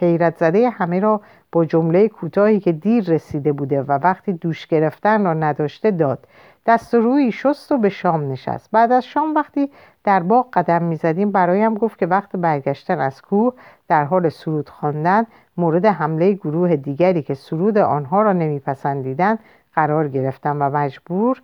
حیرت 0.00 0.36
زده 0.36 0.70
همه 0.70 1.00
را 1.00 1.20
با 1.52 1.64
جمله 1.64 2.08
کوتاهی 2.08 2.60
که 2.60 2.72
دیر 2.72 3.04
رسیده 3.04 3.52
بوده 3.52 3.82
و 3.82 3.92
وقتی 3.92 4.32
دوش 4.32 4.66
گرفتن 4.66 5.24
را 5.24 5.34
نداشته 5.34 5.90
داد. 5.90 6.18
دست 6.66 6.94
روی 6.94 7.32
شست 7.32 7.72
و 7.72 7.78
به 7.78 7.88
شام 7.88 8.32
نشست. 8.32 8.70
بعد 8.72 8.92
از 8.92 9.04
شام 9.04 9.34
وقتی 9.34 9.70
در 10.08 10.22
باغ 10.22 10.46
قدم 10.52 10.82
می‌زدیم. 10.82 11.32
برایم 11.32 11.74
گفت 11.74 11.98
که 11.98 12.06
وقت 12.06 12.36
برگشتن 12.36 13.00
از 13.00 13.22
کوه 13.22 13.54
در 13.88 14.04
حال 14.04 14.28
سرود 14.28 14.68
خواندن 14.68 15.26
مورد 15.56 15.86
حمله 15.86 16.32
گروه 16.32 16.76
دیگری 16.76 17.22
که 17.22 17.34
سرود 17.34 17.78
آنها 17.78 18.22
را 18.22 18.32
نمیپسندیدند 18.32 19.38
قرار 19.74 20.08
گرفتم 20.08 20.56
و 20.60 20.70
مجبور 20.70 21.42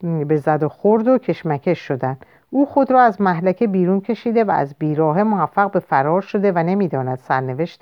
به 0.00 0.36
زد 0.36 0.62
و 0.62 0.68
خورد 0.68 1.08
و 1.08 1.18
کشمکش 1.18 1.78
شدن 1.78 2.16
او 2.50 2.66
خود 2.66 2.90
را 2.90 3.02
از 3.02 3.20
محلکه 3.20 3.66
بیرون 3.66 4.00
کشیده 4.00 4.44
و 4.44 4.50
از 4.50 4.74
بیراه 4.78 5.22
موفق 5.22 5.70
به 5.70 5.80
فرار 5.80 6.20
شده 6.20 6.52
و 6.52 6.58
نمی‌داند 6.58 7.18
سرنوشت 7.18 7.80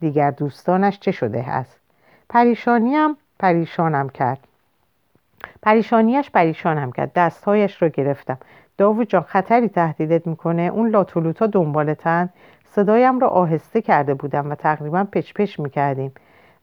دیگر 0.00 0.30
دوستانش 0.30 1.00
چه 1.00 1.10
شده 1.10 1.50
است. 1.50 1.80
پریشانیم 2.28 3.16
پریشانم 3.38 4.08
کرد. 4.08 4.38
پریشانیش 5.62 6.30
پریشانم 6.30 6.92
کرد. 6.92 7.12
دستهایش 7.12 7.82
را 7.82 7.88
گرفتم. 7.88 8.38
داوود 8.78 9.08
جان 9.08 9.22
خطری 9.22 9.68
تهدیدت 9.68 10.26
می‌کنه؟ 10.26 10.62
اون 10.62 10.88
لاتولوتا 10.88 11.46
دنبالتن؟ 11.46 12.28
صدایم 12.64 13.18
را 13.18 13.28
آهسته 13.28 13.82
کرده 13.82 14.14
بودم 14.14 14.50
و 14.50 14.54
تقریبا 14.54 15.04
پچ 15.12 15.32
پچ 15.32 15.60
می‌کردیم. 15.60 16.12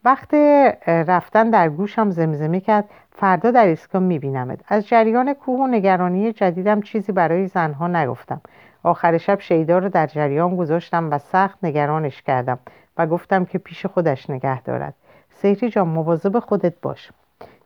وقت 0.06 0.34
رفتن 0.88 1.50
در 1.50 1.70
گوشم 1.70 2.10
زمزمه 2.10 2.60
کرد. 2.60 2.90
فردا 3.12 3.52
در 3.52 3.66
ایستگاه 3.66 4.02
میبینمت. 4.02 4.60
از 4.68 4.88
جریان 4.88 5.34
کوه 5.34 5.60
و 5.60 5.68
نگرانی 5.68 6.32
جدیدم 6.32 6.82
چیزی 6.82 7.12
برای 7.12 7.48
زنها 7.48 7.88
نگفتم. 7.88 8.42
آخر 8.84 9.18
شب 9.18 9.40
شیدا 9.40 9.78
رو 9.78 9.90
در 9.90 10.08
جریان 10.08 10.56
گذاشتم 10.56 11.12
و 11.12 11.18
سخت 11.18 11.64
نگرانش 11.64 12.22
کردم 12.22 12.60
و 12.98 13.08
گفتم 13.08 13.46
که 13.46 13.58
پیش 13.58 13.86
خودش 13.86 14.30
نگه 14.30 14.62
دارد. 14.62 14.94
سیری 15.30 15.70
جان 15.70 15.88
مواظب 15.88 16.40
خودت 16.40 16.74
باش. 16.82 17.12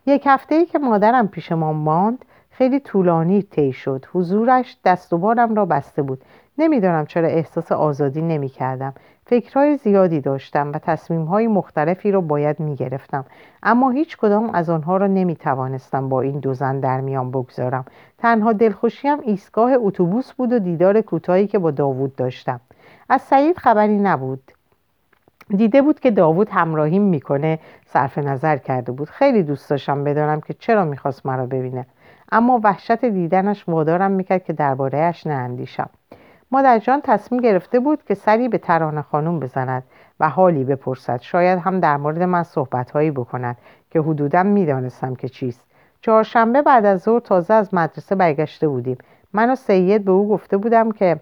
یک 0.06 0.24
هفته 0.26 0.56
ای 0.56 0.66
که 0.66 0.80
مادرم 0.80 1.28
پیش 1.28 1.52
ما 1.52 1.74
ماند 1.74 2.26
خیلی 2.58 2.80
طولانی 2.80 3.42
طی 3.42 3.72
شد. 3.72 4.06
حضورش 4.14 4.78
دست 4.86 5.14
و 5.14 5.18
بارم 5.18 5.56
را 5.56 5.66
بسته 5.66 6.02
بود. 6.02 6.22
نمی‌دانم 6.58 7.06
چرا 7.06 7.28
احساس 7.28 7.72
آزادی 7.72 8.22
نمی 8.22 8.50
کردم 8.50 8.94
فکرهای 9.26 9.78
زیادی 9.78 10.22
داشتم 10.22 10.72
و 10.72 10.80
تصمیمهای 10.80 11.48
مختلفی 11.48 12.12
را 12.12 12.22
باید 12.22 12.60
می 12.60 12.76
گرفتم 12.76 13.26
اما 13.64 13.90
هیچ 13.90 14.18
کدام 14.18 14.50
از 14.50 14.70
آنها 14.70 14.98
را 14.98 15.08
نمی 15.08 15.36
توانستم 15.36 16.10
با 16.10 16.22
این 16.22 16.40
دو 16.40 16.54
زن 16.54 16.80
در 16.80 17.02
میان 17.02 17.32
بگذارم. 17.32 17.86
تنها 18.18 18.54
دلخوشیم 18.54 19.20
ایستگاه 19.20 19.72
اتوبوس 19.76 20.34
بود 20.34 20.54
و 20.54 20.60
دیدار 20.60 21.02
کوتاهی 21.02 21.48
که 21.48 21.60
با 21.60 21.72
داوود 21.72 22.16
داشتم. 22.16 22.60
از 23.10 23.22
سعید 23.22 23.58
خبری 23.58 23.98
نبود. 23.98 24.52
دیده 25.50 25.82
بود 25.82 26.00
که 26.00 26.12
داوود 26.12 26.50
همراهیم 26.50 27.02
می‌کنه 27.02 27.60
صرف 27.86 28.18
نظر 28.18 28.58
کرده 28.58 28.92
بود. 28.92 29.10
خیلی 29.10 29.44
دوست 29.44 29.70
داشتم 29.70 30.04
بدانم 30.04 30.42
که 30.42 30.54
چرا 30.54 30.86
می‌خواست 30.86 31.26
مرا 31.26 31.46
ببینه. 31.46 31.86
اما 32.32 32.60
وحشت 32.64 33.06
دیدنش 33.06 33.70
وادارم 33.70 34.12
می‌کرد 34.12 34.44
که 34.44 34.54
دربارهاش 34.54 35.28
ناندیشم. 35.28 35.90
مادر 36.52 36.80
جان 36.80 37.02
تصمیم 37.02 37.42
گرفته 37.42 37.80
بود 37.80 38.04
که 38.04 38.16
سری 38.16 38.50
به 38.50 38.58
ترانه 38.58 39.02
خانوم 39.02 39.40
بزند 39.40 39.84
و 40.20 40.30
حالی 40.30 40.64
بپرسد. 40.64 41.22
شاید 41.22 41.60
هم 41.60 41.80
در 41.80 41.98
مورد 41.98 42.24
من 42.24 42.44
صحبتهایی 42.44 43.12
بکند 43.12 43.58
که 43.92 44.00
حدودا 44.00 44.44
می‌دانستم 44.44 45.16
که 45.16 45.30
چیست. 45.30 45.66
چهارشنبه 46.02 46.62
بعد 46.62 46.86
از 46.86 47.02
ظهر 47.02 47.20
تازه 47.20 47.54
از 47.54 47.74
مدرسه 47.74 48.16
برگشته 48.16 48.68
بودیم. 48.68 48.98
من 49.34 49.50
و 49.50 49.56
سید 49.56 50.06
به 50.06 50.12
او 50.12 50.30
گفته 50.30 50.58
بودم 50.58 50.92
که 50.92 51.20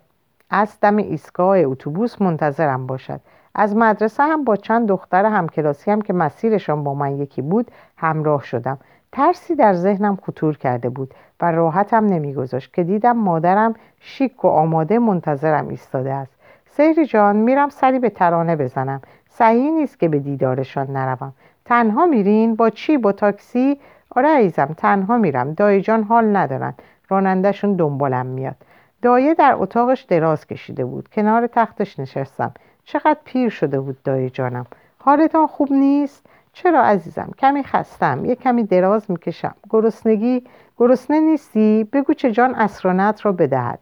از 0.50 0.80
دم 0.82 0.98
ایستگاه 0.98 1.58
اتوبوس 1.58 2.22
منتظرم 2.22 2.88
باشد. 2.88 3.20
از 3.56 3.76
مدرسه 3.76 4.24
هم 4.24 4.44
با 4.44 4.56
چند 4.56 4.88
دختر 4.88 5.26
همکلاسی 5.26 5.92
هم 5.92 6.02
که 6.02 6.14
مسیرشان 6.14 6.84
با 6.84 6.94
من 6.94 7.18
یکی 7.20 7.42
بود 7.42 7.72
همراه 7.98 8.44
شدم. 8.44 8.78
ترسی 9.16 9.56
در 9.56 9.74
ذهنم 9.74 10.16
خطور 10.16 10.58
کرده 10.58 10.90
بود 10.90 11.14
و 11.42 11.52
راحتم 11.52 12.06
نمیگذاشت 12.06 12.74
که 12.74 12.84
دیدم 12.84 13.18
مادرم 13.18 13.74
شیک 14.00 14.46
و 14.46 14.48
آماده 14.48 15.00
منتظرم 15.00 15.68
ایستاده 15.68 16.14
است. 16.14 16.32
سیری 16.70 17.06
جان 17.06 17.36
میرم 17.36 17.70
سری 17.70 18.00
به 18.00 18.10
ترانه 18.10 18.56
بزنم. 18.56 19.02
صحیح 19.30 19.72
نیست 19.72 20.00
که 20.00 20.08
به 20.08 20.20
دیدارشان 20.20 20.88
نروم. 20.92 21.34
تنها 21.66 22.06
میرین؟ 22.06 22.56
با 22.56 22.70
چی؟ 22.70 22.98
با 22.98 23.12
تاکسی؟ 23.12 23.80
آره 24.16 24.30
عزیزم 24.30 24.76
تنها 24.78 25.18
میرم. 25.18 25.54
دایی 25.54 25.82
جان 25.82 26.04
حال 26.04 26.36
ندارن. 26.36 26.74
رانندهشون 27.10 27.76
دنبالم 27.76 28.26
میاد. 28.26 28.56
دایه 29.02 29.34
در 29.34 29.56
اتاقش 29.58 30.02
دراز 30.02 30.48
کشیده 30.48 30.86
بود. 30.86 31.10
کنار 31.10 31.48
تختش 31.48 32.00
نشستم. 32.00 32.54
چقدر 32.84 33.18
پیر 33.26 33.50
شده 33.50 33.80
بود 33.80 34.04
دایی 34.04 34.30
جانم. 34.30 34.66
حالتان 34.98 35.48
خوب 35.48 35.72
نیست؟ 35.72 36.26
چرا 36.56 36.84
عزیزم؟ 36.84 37.32
کمی 37.38 37.64
خستم 37.64 38.26
یه 38.26 38.36
کمی 38.36 38.64
دراز 38.64 39.12
می‌کشم. 39.12 39.56
گرسنگی 39.70 40.44
گرسنه 40.78 41.20
نیستی؟ 41.20 41.90
بگو 41.94 42.14
چه 42.14 42.32
جان 42.32 42.56
اسرانت 42.56 43.26
را 43.26 43.32
بدهد. 43.32 43.80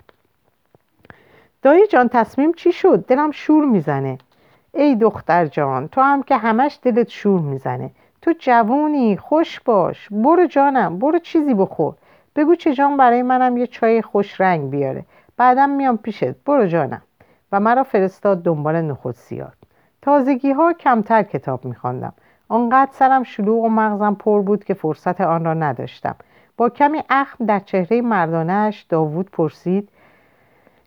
دایی 1.62 1.88
جان 1.88 2.10
تصمیم 2.10 2.54
چی 2.54 2.72
شد؟ 2.72 3.06
دلم 3.06 3.32
شور 3.32 3.66
می‌زنه. 3.66 4.18
ای 4.74 4.96
دختر 4.96 5.46
جان 5.46 5.88
تو 5.88 6.02
هم 6.02 6.24
که 6.24 6.38
همش 6.38 6.80
دلت 6.82 7.10
شور 7.10 7.42
می‌زنه. 7.42 7.92
تو 8.22 8.34
جوونی 8.40 9.18
خوش 9.18 9.60
باش. 9.60 10.08
برو 10.12 10.46
جانم 10.46 11.00
برو 11.00 11.20
چیزی 11.20 11.54
بخور. 11.54 11.94
بگو 12.36 12.56
چه 12.56 12.74
جان 12.74 12.98
برای 12.98 13.22
منم 13.22 13.58
یه 13.58 13.68
چای 13.68 14.02
خوش 14.02 14.42
رنگ 14.42 14.70
بیاره. 14.70 15.06
بعدم 15.38 15.70
میام 15.70 15.98
پیشت. 15.98 16.36
برو 16.46 16.66
جانم. 16.66 17.02
و 17.52 17.60
مرا 17.60 17.84
فرستاد 17.84 18.44
دنبال 18.44 18.82
نخود 18.82 19.16
سیاد 19.16 19.54
تازگی 20.02 20.52
ها 20.52 20.74
کمتر 20.74 21.24
کتاب 21.24 21.66
میخواندم. 21.66 22.14
آنقدر 22.54 22.92
سرم 22.92 23.24
شلوغ 23.24 23.64
و 23.64 23.70
مغزم 23.70 24.14
پر 24.14 24.42
بود 24.42 24.64
که 24.64 24.74
فرصت 24.74 25.22
آن 25.22 25.46
را 25.46 25.54
نداشتم. 25.54 26.16
با 26.58 26.70
کمی 26.70 27.04
اخم 27.10 27.46
در 27.46 27.60
چهره 27.60 28.02
مردانش 28.02 28.82
داوود 28.82 29.32
پرسید 29.32 29.90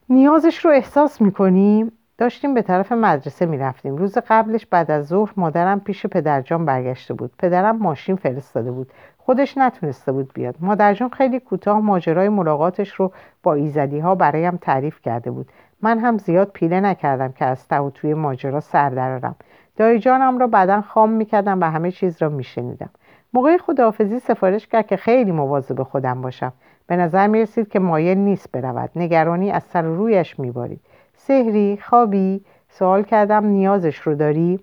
نیازش 0.09 0.64
رو 0.64 0.70
احساس 0.70 1.20
می‌کنیم؟ 1.20 1.92
داشتیم 2.18 2.55
به 2.55 2.62
طرف 2.62 2.92
مدرسه 2.92 3.46
می‌رفتیم. 3.46 3.96
روز 3.96 4.18
قبلش 4.29 4.66
بعد 4.66 4.90
از 4.90 5.07
ظهر 5.07 5.33
مادرم 5.37 5.81
پیش 5.81 6.07
پدرجان 6.07 6.64
برگشته 6.64 7.14
بود. 7.14 7.31
پدرم 7.38 7.76
ماشین 7.76 8.16
فرستاده 8.16 8.70
بود. 8.70 8.92
خودش 9.18 9.59
نتونسته 9.59 10.12
بود 10.12 10.33
بیاد. 10.35 10.55
مادرجان 10.61 11.09
خیلی 11.09 11.40
کوتاه 11.40 11.81
ماجرای 11.81 12.29
ملاقاتش 12.29 12.92
رو 12.92 13.12
با 13.42 13.55
ایزدی 13.55 13.98
ها 13.98 14.14
برایم 14.14 14.57
تعریف 14.57 15.00
کرده 15.00 15.31
بود. 15.31 15.48
من 15.83 15.98
هم 15.98 16.18
زیاد 16.18 16.50
پیله 16.52 16.81
نکردم 16.81 17.33
که 17.33 17.44
از 17.44 17.68
تو 17.68 17.90
توی 17.90 18.14
ماجرا 18.14 18.61
سر 18.61 18.90
درارم 18.90 19.37
دایی 19.76 19.98
جانم 19.98 20.38
را 20.38 20.46
بعدا 20.46 20.80
خام 20.80 21.10
می‌کردم 21.10 21.60
و 21.60 21.64
همه 21.64 21.90
چیز 21.90 22.22
را 22.22 22.28
میشنیدم. 22.28 22.90
موقع 23.32 23.56
خداحافظی 23.56 24.18
سفارش 24.18 24.66
کرد 24.66 24.86
که 24.86 24.96
خیلی 24.96 25.32
مواظب 25.32 25.82
خودم 25.82 26.22
باشم. 26.22 26.52
به 26.86 26.96
نظر 26.96 27.26
می 27.26 27.40
رسید 27.40 27.68
که 27.68 27.78
مایل 27.78 28.18
نیست 28.18 28.52
برود. 28.52 28.90
نگرانی 28.96 29.50
از 29.50 29.62
سر 29.62 29.82
رویش 29.82 30.38
میبارید. 30.38 30.80
سهری 31.14 31.78
خوابی؟ 31.82 32.44
سوال 32.68 33.02
کردم 33.02 33.46
نیازش 33.46 33.98
رو 33.98 34.14
داری؟ 34.14 34.60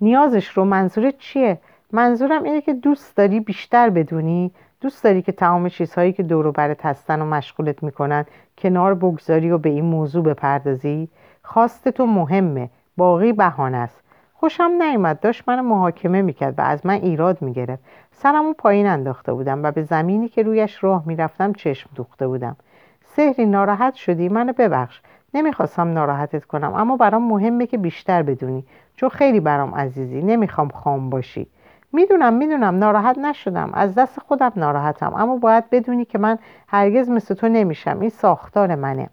نیازش 0.00 0.48
رو؟ 0.48 0.64
منظورت 0.64 1.18
چیه؟ 1.18 1.58
منظورم 1.92 2.42
اینه 2.42 2.60
که 2.60 2.72
دوست 2.72 3.16
داری 3.16 3.40
بیشتر 3.40 3.90
بدونی؟ 3.90 4.52
دوست 4.80 5.04
داری 5.04 5.22
که 5.22 5.32
تمام 5.32 5.68
چیزهایی 5.68 6.12
که 6.12 6.22
دور 6.22 6.46
و 6.46 6.52
برت 6.52 6.86
هستن 6.86 7.22
و 7.22 7.24
مشغولت 7.24 7.82
می‌کنن 7.82 8.24
کنار 8.58 8.94
بگذاری 8.94 9.50
و 9.50 9.58
به 9.58 9.68
این 9.68 9.84
موضوع 9.84 10.24
بپردازی؟ 10.24 11.08
خواست 11.42 11.88
تو 11.88 12.06
مهمه. 12.06 12.70
باقی 13.00 13.32
بهانه 13.32 13.76
است. 13.76 14.00
خوشم 14.34 14.70
نیومد. 14.80 15.20
داشت 15.20 15.42
من 15.46 15.60
محاکمه 15.60 16.22
می‌کرد 16.22 16.58
و 16.58 16.62
از 16.62 16.86
من 16.86 16.94
ایراد 16.94 17.42
می‌گرفت. 17.42 17.82
سرمو 18.12 18.52
پایین 18.52 18.86
انداخته 18.86 19.32
بودم 19.32 19.62
و 19.62 19.70
به 19.70 19.82
زمینی 19.82 20.28
که 20.28 20.42
رویش 20.42 20.84
راه 20.84 21.02
می‌رفتم 21.06 21.52
چشم 21.52 21.90
دوخته 21.94 22.28
بودم. 22.28 22.56
سهری 23.04 23.46
ناراحت 23.46 23.94
شدی؟ 23.94 24.28
منو 24.28 24.52
ببخش. 24.52 25.00
نمی‌خواستم 25.34 25.92
ناراحتت 25.92 26.44
کنم 26.44 26.74
اما 26.74 26.96
برام 26.96 27.28
مهمه 27.28 27.66
که 27.66 27.78
بیشتر 27.78 28.22
بدونی. 28.22 28.64
چون 28.96 29.08
خیلی 29.08 29.40
برام 29.40 29.74
عزیزی. 29.74 30.22
نمی‌خوام 30.22 30.68
خام 30.68 31.10
باشی. 31.10 31.46
می‌دونم 31.92 32.32
می‌دونم. 32.32 32.78
ناراحت 32.78 33.18
نشدم. 33.18 33.70
از 33.72 33.94
دست 33.94 34.20
خودم 34.20 34.52
ناراحتم. 34.56 35.14
اما 35.14 35.36
باید 35.36 35.70
بدونی 35.70 36.04
که 36.04 36.18
من 36.18 36.38
هرگز 36.68 37.10
مثل 37.10 37.34
تو 37.34 37.48
نمیشم. 37.48 38.00
این 38.00 38.10
ساختار 38.10 38.74
منه. 38.74 39.08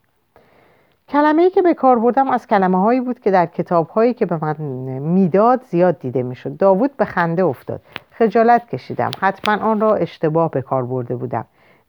کلمه 1.09 1.41
ای 1.41 1.49
که 1.49 1.61
به 1.61 1.73
کار 1.73 1.99
بردم 1.99 2.29
از 2.29 2.47
کلمه 2.47 2.81
هایی 2.81 3.01
بود 3.01 3.19
که 3.19 3.31
در 3.31 3.45
کتاب 3.45 3.87
هایی 3.87 4.13
که 4.13 4.25
به 4.25 4.37
من 4.41 4.55
می‌داد 4.99 5.63
زیاد 5.63 5.99
دیده 5.99 6.23
می‌شد. 6.23 6.57
داوود 6.57 6.97
به 6.97 7.05
خنده 7.05 7.43
افتاد. 7.43 7.81
خجالت 8.11 8.69
کشیدم. 8.69 9.11
حتما 9.19 9.55
آن 9.65 9.79
را 9.79 9.95
اشتباه 9.95 10.51
به 10.51 10.61
کار 10.61 10.85
برده 10.85 11.15
بودم. 11.15 11.45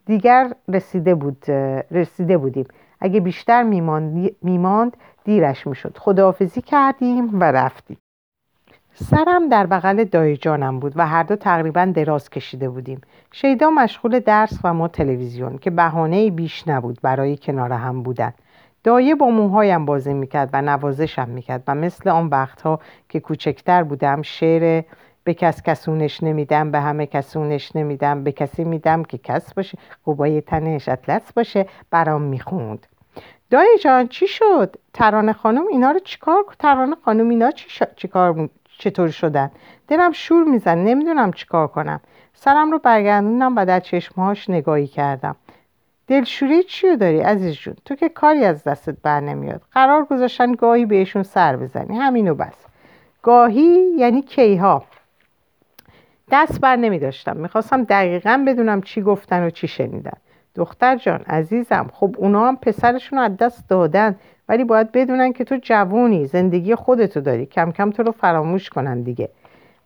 دیگر 0.06 0.52
رسیده, 0.68 1.14
بود، 1.14 1.50
رسیده 1.90 2.38
بودیم. 2.38 2.66
اگه 3.00 3.20
بیشتر 3.20 3.62
میماند, 3.62 4.30
میماند 4.42 4.96
دیرش 5.24 5.66
می‌شد. 5.66 5.98
خداحافظی 5.98 6.62
کردیم 6.62 7.40
و 7.40 7.44
رفتیم. 7.44 7.96
سرم 8.94 9.48
در 9.48 9.66
بغل 9.66 10.04
دایی 10.04 10.36
جانم 10.36 10.78
بود 10.78 10.92
و 10.96 11.06
هر 11.06 11.22
دو 11.22 11.36
تقریبا 11.36 11.84
دراز 11.84 12.30
کشیده 12.30 12.68
بودیم. 12.68 13.00
شیدا 13.32 13.70
مشغول 13.70 14.20
درس 14.20 14.58
و 14.64 14.74
ما 14.74 14.88
تلویزیون 14.88 15.58
که 15.58 15.70
بهانه 15.70 16.30
بیش 16.30 16.68
نبود 16.68 16.98
برای 17.02 17.36
کنار 17.36 17.72
هم 17.72 18.02
بودن. 18.02 18.32
دایه 18.84 19.14
با 19.14 19.26
موهایم 19.26 19.84
بازی 19.84 20.14
می‌کرد 20.14 20.50
و 20.52 20.62
نوازشم 20.62 21.28
می‌کرد 21.28 21.62
و 21.66 21.74
مثل 21.74 22.08
آن 22.08 22.26
وقتها 22.26 22.80
که 23.08 23.20
کوچکتر 23.20 23.82
بودم 23.82 24.22
شعر 24.22 24.82
به 25.24 25.34
کس 25.34 25.62
کسونش 25.62 26.22
نمیدم 26.22 26.70
به 26.70 26.80
همه 26.80 27.06
کسونش 27.06 27.76
نمیدم 27.76 28.24
به 28.24 28.32
کسی 28.32 28.64
میدم 28.64 29.04
که 29.04 29.18
کس 29.18 29.54
باشه 29.54 29.78
قبای 30.06 30.40
تنش 30.40 30.88
اطلس 30.88 31.32
باشه 31.32 31.66
برام 31.90 32.22
می‌خوند. 32.22 32.86
دایی 33.50 33.78
جان 33.78 34.08
چی 34.08 34.26
شد؟ 34.26 34.76
ترانه 34.94 35.32
خانم 35.32 35.66
اینا 35.70 35.90
رو 35.90 35.98
چیکار 35.98 36.44
ترانه 36.58 36.96
خانم 37.04 37.28
اینا 37.28 37.50
چی 37.50 37.84
چیکار 37.96 38.48
چطور 38.78 39.08
شدن؟ 39.08 39.50
دلم 39.88 40.12
شور 40.12 40.44
میزن 40.44 40.78
نمی‌دونم 40.78 41.32
چیکار 41.32 41.66
کنم. 41.66 42.00
سرم 42.34 42.72
رو 42.72 42.78
برگردوندم 42.78 43.56
و 43.56 43.66
در 43.66 43.80
چشمهاش 43.80 44.50
نگاهی 44.50 44.86
کردم. 44.86 45.36
دلشوری 46.08 46.62
چیو 46.62 46.96
داری 46.96 47.20
عزیز 47.20 47.54
جون؟ 47.54 47.74
تو 47.84 47.94
که 47.94 48.08
کاری 48.08 48.44
از 48.44 48.64
دستت 48.64 48.96
بر 49.02 49.20
نمیاد. 49.20 49.62
قرار 49.72 50.04
گذاشتن 50.04 50.52
گاهی 50.52 50.86
بهشون 50.86 51.22
سر 51.22 51.56
بزنی. 51.56 51.96
همینو 51.96 52.34
بس. 52.34 52.66
گاهی 53.22 53.92
یعنی 53.98 54.22
کیها. 54.22 54.84
دست 56.30 56.60
بر 56.60 56.76
نمی 56.76 56.98
داشتم 56.98 57.36
می‌خواستم 57.36 57.84
دقیقا 57.84 58.44
بدونم 58.46 58.82
چی 58.82 59.02
گفتن 59.02 59.46
و 59.46 59.50
چی 59.50 59.68
شنیدن. 59.68 60.16
دختر 60.54 60.96
جان 60.96 61.20
عزیزم 61.20 61.86
خب 61.92 62.14
اونا 62.18 62.48
هم 62.48 62.56
پسرشون 62.56 63.18
رو 63.18 63.24
از 63.24 63.36
دست 63.36 63.68
دادن. 63.68 64.16
ولی 64.48 64.64
باید 64.64 64.92
بدونن 64.92 65.32
که 65.32 65.44
تو 65.44 65.56
جوونی. 65.62 66.26
زندگی 66.26 66.74
خودتو 66.74 67.20
داری. 67.20 67.46
کم 67.46 67.72
کم 67.72 67.90
تو 67.90 68.02
رو 68.02 68.12
فراموش 68.12 68.70
کنن 68.70 69.02
دیگه. 69.02 69.28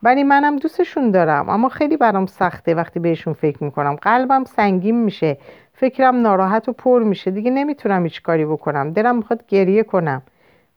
ولی 0.02 0.24
منم 0.24 0.56
دوستشون 0.56 1.10
دارم. 1.10 1.48
اما 1.48 1.68
خیلی 1.68 1.96
برام 1.96 2.26
سخته 2.26 2.74
وقتی 2.74 3.00
بهشون 3.00 3.32
فکر 3.32 3.64
می‌کنم. 3.64 3.94
قلبم 3.94 4.44
سنگین 4.44 5.04
میشه. 5.04 5.38
فکرم 5.82 6.16
ناراحت 6.16 6.68
و 6.68 6.72
پر 6.72 7.02
میشه. 7.02 7.30
دیگه 7.30 7.50
نمی‌تونم 7.50 8.02
هیچ 8.02 8.22
کاری 8.22 8.44
بکنم. 8.44 8.92
دلم 8.92 9.16
می‌خواد 9.16 9.46
گریه 9.48 9.82
کنم. 9.82 10.22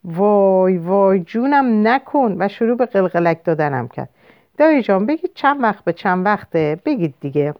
وای 0.04 0.78
وای 0.78 1.20
جونم 1.20 1.88
نکن. 1.88 2.36
و 2.39 2.48
شروع 2.48 2.78
به 2.78 2.86
قلقلک 2.86 3.44
دادنم 3.44 3.88
کرد. 3.88 4.10
دایی 4.58 4.82
جان 4.82 5.06
بگید 5.06 5.32
چند 5.36 5.63
وقت 5.63 5.84
به 5.84 5.94
چند 5.94 6.26
وقته؟ 6.26 6.80
بگید 6.86 7.15
دیگه. 7.22 7.54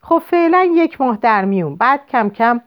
خب 0.00 0.22
فعلا 0.26 0.68
یک 0.74 1.00
ماه 1.00 1.16
در 1.16 1.44
میون. 1.44 1.76
بعد 1.76 2.06
کم 2.06 2.30
کم 2.30 2.60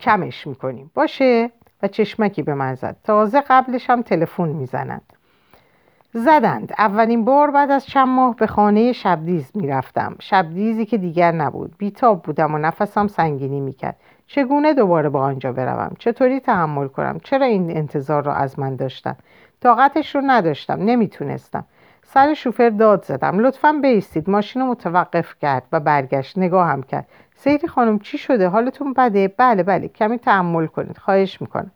کمش 0.00 0.46
می‌کنیم. 0.46 0.90
باشه؟ 0.94 1.50
و 1.82 1.88
چشمکی 1.88 2.42
به 2.42 2.54
من 2.54 2.74
زد. 2.74 2.96
تازه 3.04 3.40
قبلش 3.40 3.90
هم 3.90 4.02
تلفن 4.02 4.48
می‌زنند 4.48 5.02
زدند. 6.18 6.72
اولین 6.78 7.24
بار 7.24 7.50
بعد 7.50 7.70
از 7.70 7.86
چند 7.86 8.08
ماه 8.08 8.36
به 8.36 8.46
خانه 8.46 8.92
شبدیز 8.92 9.50
می‌رفتم. 9.54 10.16
شبدیزی 10.20 10.86
که 10.86 10.98
دیگر 10.98 11.32
نبود. 11.32 11.74
بیتاب 11.78 12.22
بودم 12.22 12.54
و 12.54 12.58
نفسم 12.58 13.06
سنگینی 13.06 13.60
می‌کرد. 13.60 13.96
چگونه 14.26 14.74
دوباره 14.74 15.08
به 15.08 15.18
آنجا 15.18 15.52
بروم؟ 15.52 15.92
چطوری 15.98 16.40
تحمل 16.40 16.88
کنم؟ 16.88 17.20
چرا 17.24 17.46
این 17.46 17.76
انتظار 17.76 18.22
را 18.24 18.34
از 18.34 18.58
من 18.58 18.76
داشتم؟ 18.76 19.16
طاقتش 19.60 20.14
رو 20.14 20.22
نداشتم. 20.26 20.74
نمی‌تونستم. 20.74 21.64
سر 22.02 22.34
شوفر 22.34 22.68
داد 22.70 23.04
زدم. 23.04 23.38
لطفا 23.38 23.72
بیستید. 23.82 24.30
ماشین 24.30 24.62
رو 24.62 24.68
متوقف 24.68 25.34
کرد 25.40 25.62
و 25.72 25.80
برگشت. 25.80 26.38
نگاهم 26.38 26.82
کرد. 26.82 27.08
سیری 27.36 27.68
خانم 27.68 27.98
چی 27.98 28.18
شده؟ 28.18 28.48
حالتون 28.48 28.92
بده؟ 28.92 29.34
بله 29.38 29.62
بله. 29.62 29.88
کمی 29.88 30.18
تحمل 30.18 30.66
کنید. 30.66 30.98
خواهش 30.98 31.40
می‌کنم. 31.40 31.70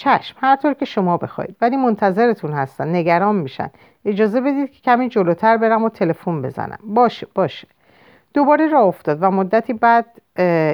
چشم 0.00 0.36
هر 0.40 0.56
طور 0.56 0.74
که 0.74 0.84
شما 0.84 1.16
بخواید. 1.16 1.56
ولی 1.60 1.76
منتظرتون 1.76 2.52
هستن 2.52 2.96
نگران 2.96 3.36
میشن. 3.36 3.70
اجازه 4.04 4.40
بدید 4.40 4.70
که 4.70 4.80
کمی 4.80 5.08
جلوتر 5.08 5.56
برم 5.56 5.84
و 5.84 5.88
تلفن 5.88 6.42
بزنم. 6.42 6.78
باشه 6.84 7.26
باشه. 7.34 7.68
دوباره 8.34 8.66
راه 8.66 8.84
افتاد 8.84 9.18
و 9.20 9.30
مدتی 9.30 9.72
بعد 9.72 10.06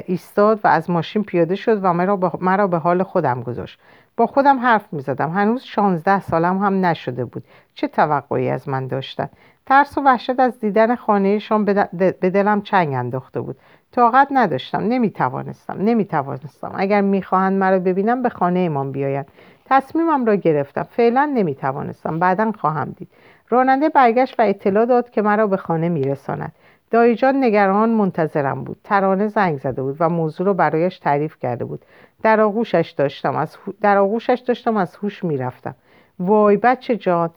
ایستاد 0.05 0.59
و 0.63 0.67
از 0.67 0.89
ماشین 0.89 1.23
پیاده 1.23 1.55
شد 1.55 1.79
و 1.83 1.93
مرا 2.39 2.67
به 2.67 2.77
حال 2.77 3.03
خودم 3.03 3.41
گذاشت. 3.41 3.79
با 4.17 4.27
خودم 4.27 4.59
حرف 4.59 4.93
می 4.93 5.01
زدم 5.01 5.29
هنوز 5.29 5.63
شانزده 5.63 6.19
سالم 6.19 6.57
هم 6.57 6.85
نشده 6.85 7.25
بود. 7.25 7.43
چه 7.73 7.87
توقعی 7.87 8.49
از 8.49 8.69
من 8.69 8.87
داشتن؟ 8.87 9.29
ترس 9.65 9.97
و 9.97 10.01
وحشت 10.01 10.39
از 10.39 10.59
دیدن 10.59 10.95
خانهشان 10.95 11.65
به 11.65 12.29
دلم 12.33 12.61
چنگ 12.61 12.93
انداخته 12.93 13.41
بود. 13.41 13.57
طاقت 13.91 14.27
نداشتم 14.31 14.79
نمی 14.79 15.09
توانستم 15.09 15.77
نمی 15.79 16.05
توانستم 16.05 16.71
اگر 16.75 17.01
می‌خواهند 17.01 17.59
مرا 17.59 17.79
ببینم 17.79 18.21
به 18.21 18.29
خانه 18.29 18.59
ایمان 18.59 18.91
بیاید. 18.91 19.25
تصمیمم 19.65 20.25
را 20.25 20.35
گرفتم. 20.35 20.83
فعلا 20.83 21.31
نمی 21.35 21.55
توانستم 21.55 22.19
بعدا 22.19 22.51
خواهم 22.51 22.89
دید. 22.97 23.07
راننده 23.49 23.89
برگشت 23.89 24.39
و 24.39 24.43
اطلاع 24.43 24.85
داد 24.85 25.09
که 25.09 25.21
مرا 25.21 25.47
به 25.47 25.57
خانه 25.57 25.89
میرساند. 25.89 26.51
دایجان 26.91 27.43
نگران 27.43 27.89
منتظرم 27.89 28.63
بود. 28.63 28.77
ترانه 28.83 29.27
زنگ 29.27 29.57
زده 29.57 29.81
بود 29.81 29.97
و 29.99 30.09
موضوع 30.09 30.47
رو 30.47 30.53
برایش 30.53 30.99
تعریف 30.99 31.39
کرده 31.39 31.65
بود. 31.65 31.85
در 32.23 32.41
آغوشش 32.41 32.93
داشتم 32.97 33.35
از 33.35 33.57
در 33.81 33.97
آغوشش 33.97 34.43
داشتم 34.47 34.77
از 34.77 34.95
هوش 34.95 35.23
می‌رفتم. 35.23 35.75
وای 36.19 36.57
بچه 36.57 36.95
جان 36.95 37.29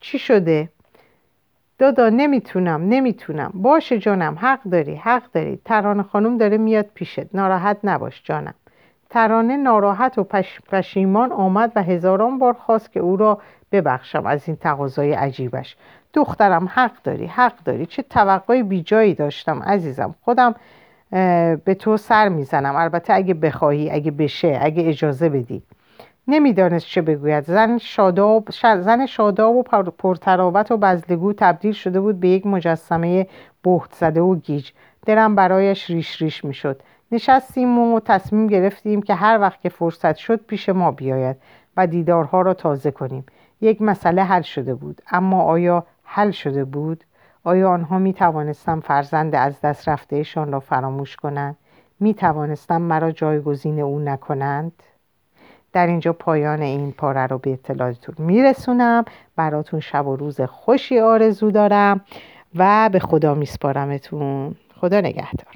چی 0.00 0.18
شده؟ 0.18 0.68
دادا 1.78 2.08
نمی‌تونم 2.08 2.82
نمی‌تونم. 2.88 3.50
باشه 3.54 3.98
جانم 3.98 4.38
حق 4.40 4.62
داری 4.62 4.94
حق 4.94 5.22
داری. 5.32 5.58
ترانه 5.64 6.02
خانم 6.02 6.38
داره 6.38 6.58
میاد 6.58 6.86
پیشت. 6.94 7.34
ناراحت 7.34 7.76
نباش 7.84 8.22
جانم. 8.24 8.54
ترانه 9.10 9.56
ناراحت 9.56 10.18
و 10.18 10.24
پشیمان 10.70 11.32
آمد 11.32 11.72
و 11.76 11.82
هزاران 11.82 12.38
بار 12.38 12.52
خواست 12.52 12.92
که 12.92 13.00
او 13.00 13.16
را 13.16 13.38
ببخشم 13.72 14.26
از 14.26 14.48
این 14.48 14.56
تقاضای 14.56 15.12
عجیبش. 15.12 15.76
دخترم 16.14 16.68
حق 16.74 16.92
داری 17.04 17.26
حق 17.26 17.54
داری. 17.64 17.86
چه 17.86 18.02
توقعی 18.02 18.62
بیجایی 18.62 19.14
داشتم 19.14 19.62
عزیزم. 19.62 20.14
خودم 20.22 20.54
به 21.64 21.76
تو 21.78 21.96
سر 21.96 22.28
می‌زنم. 22.28 22.76
البته 22.76 23.14
اگه 23.14 23.34
بخواهی 23.34 23.90
اگه 23.90 24.10
بشه 24.10 24.58
اگه 24.62 24.88
اجازه 24.88 25.28
بدی. 25.28 25.62
نمی‌دانست 26.30 26.86
چه 26.86 27.02
بگوید. 27.02 27.44
زن 27.44 27.78
شاداب 27.78 28.48
زن 28.80 29.06
شاداب 29.06 29.56
و 29.56 29.62
پرتراوت 29.98 30.70
و 30.70 30.76
بزلگو 30.76 31.32
تبدیل 31.32 31.72
شده 31.72 32.00
بود 32.00 32.20
به 32.20 32.28
یک 32.28 32.46
مجسمه 32.46 33.26
بهت 33.62 33.92
زده 33.92 34.20
و 34.20 34.34
گیج. 34.34 34.70
دلم 35.06 35.34
برایش 35.34 35.90
ریش 35.90 36.22
ریش 36.22 36.44
می‌شد. 36.44 36.82
نشستیم 37.12 37.78
و 37.78 38.00
تصمیم 38.00 38.46
گرفتیم 38.46 39.02
که 39.02 39.14
هر 39.14 39.40
وقت 39.40 39.60
که 39.60 39.68
فرصت 39.68 40.16
شد 40.16 40.40
پیش 40.46 40.68
ما 40.68 40.90
بیاید 40.90 41.36
و 41.76 41.86
دیدارها 41.86 42.42
را 42.42 42.54
تازه 42.54 42.90
کنیم. 42.90 43.26
یک 43.60 43.82
مسئله 43.82 44.22
حل 44.22 44.42
شده 44.42 44.74
بود. 44.74 45.02
اما 45.10 45.42
آیا 45.42 45.86
حل 46.02 46.30
شده 46.30 46.64
بود؟ 46.64 47.04
آیا 47.44 47.70
آنها 47.70 47.98
می 47.98 48.12
توانستم 48.12 48.80
فرزند 48.80 49.34
از 49.34 49.60
دست 49.60 49.88
رفتهشان 49.88 50.52
را 50.52 50.60
فراموش 50.60 51.16
کنند؟ 51.16 51.56
می 52.00 52.14
توانستم 52.14 52.82
مرا 52.82 53.10
جایگزین 53.10 53.80
او 53.80 53.98
نکنند؟ 53.98 54.72
در 55.72 55.86
اینجا 55.86 56.12
پایان 56.12 56.62
این 56.62 56.92
پاره 56.92 57.26
رو 57.26 57.38
به 57.38 57.52
اطلاعاتتون 57.52 58.14
میرسونم. 58.18 59.04
براتون 59.36 59.80
شب 59.80 60.06
و 60.06 60.16
روز 60.16 60.40
خوشی 60.40 61.00
آرزو 61.00 61.50
دارم 61.50 62.00
و 62.54 62.88
به 62.92 62.98
خدا 62.98 63.34
میسپارمتون. 63.34 64.54
خدا 64.80 65.00
نگهدار. 65.00 65.54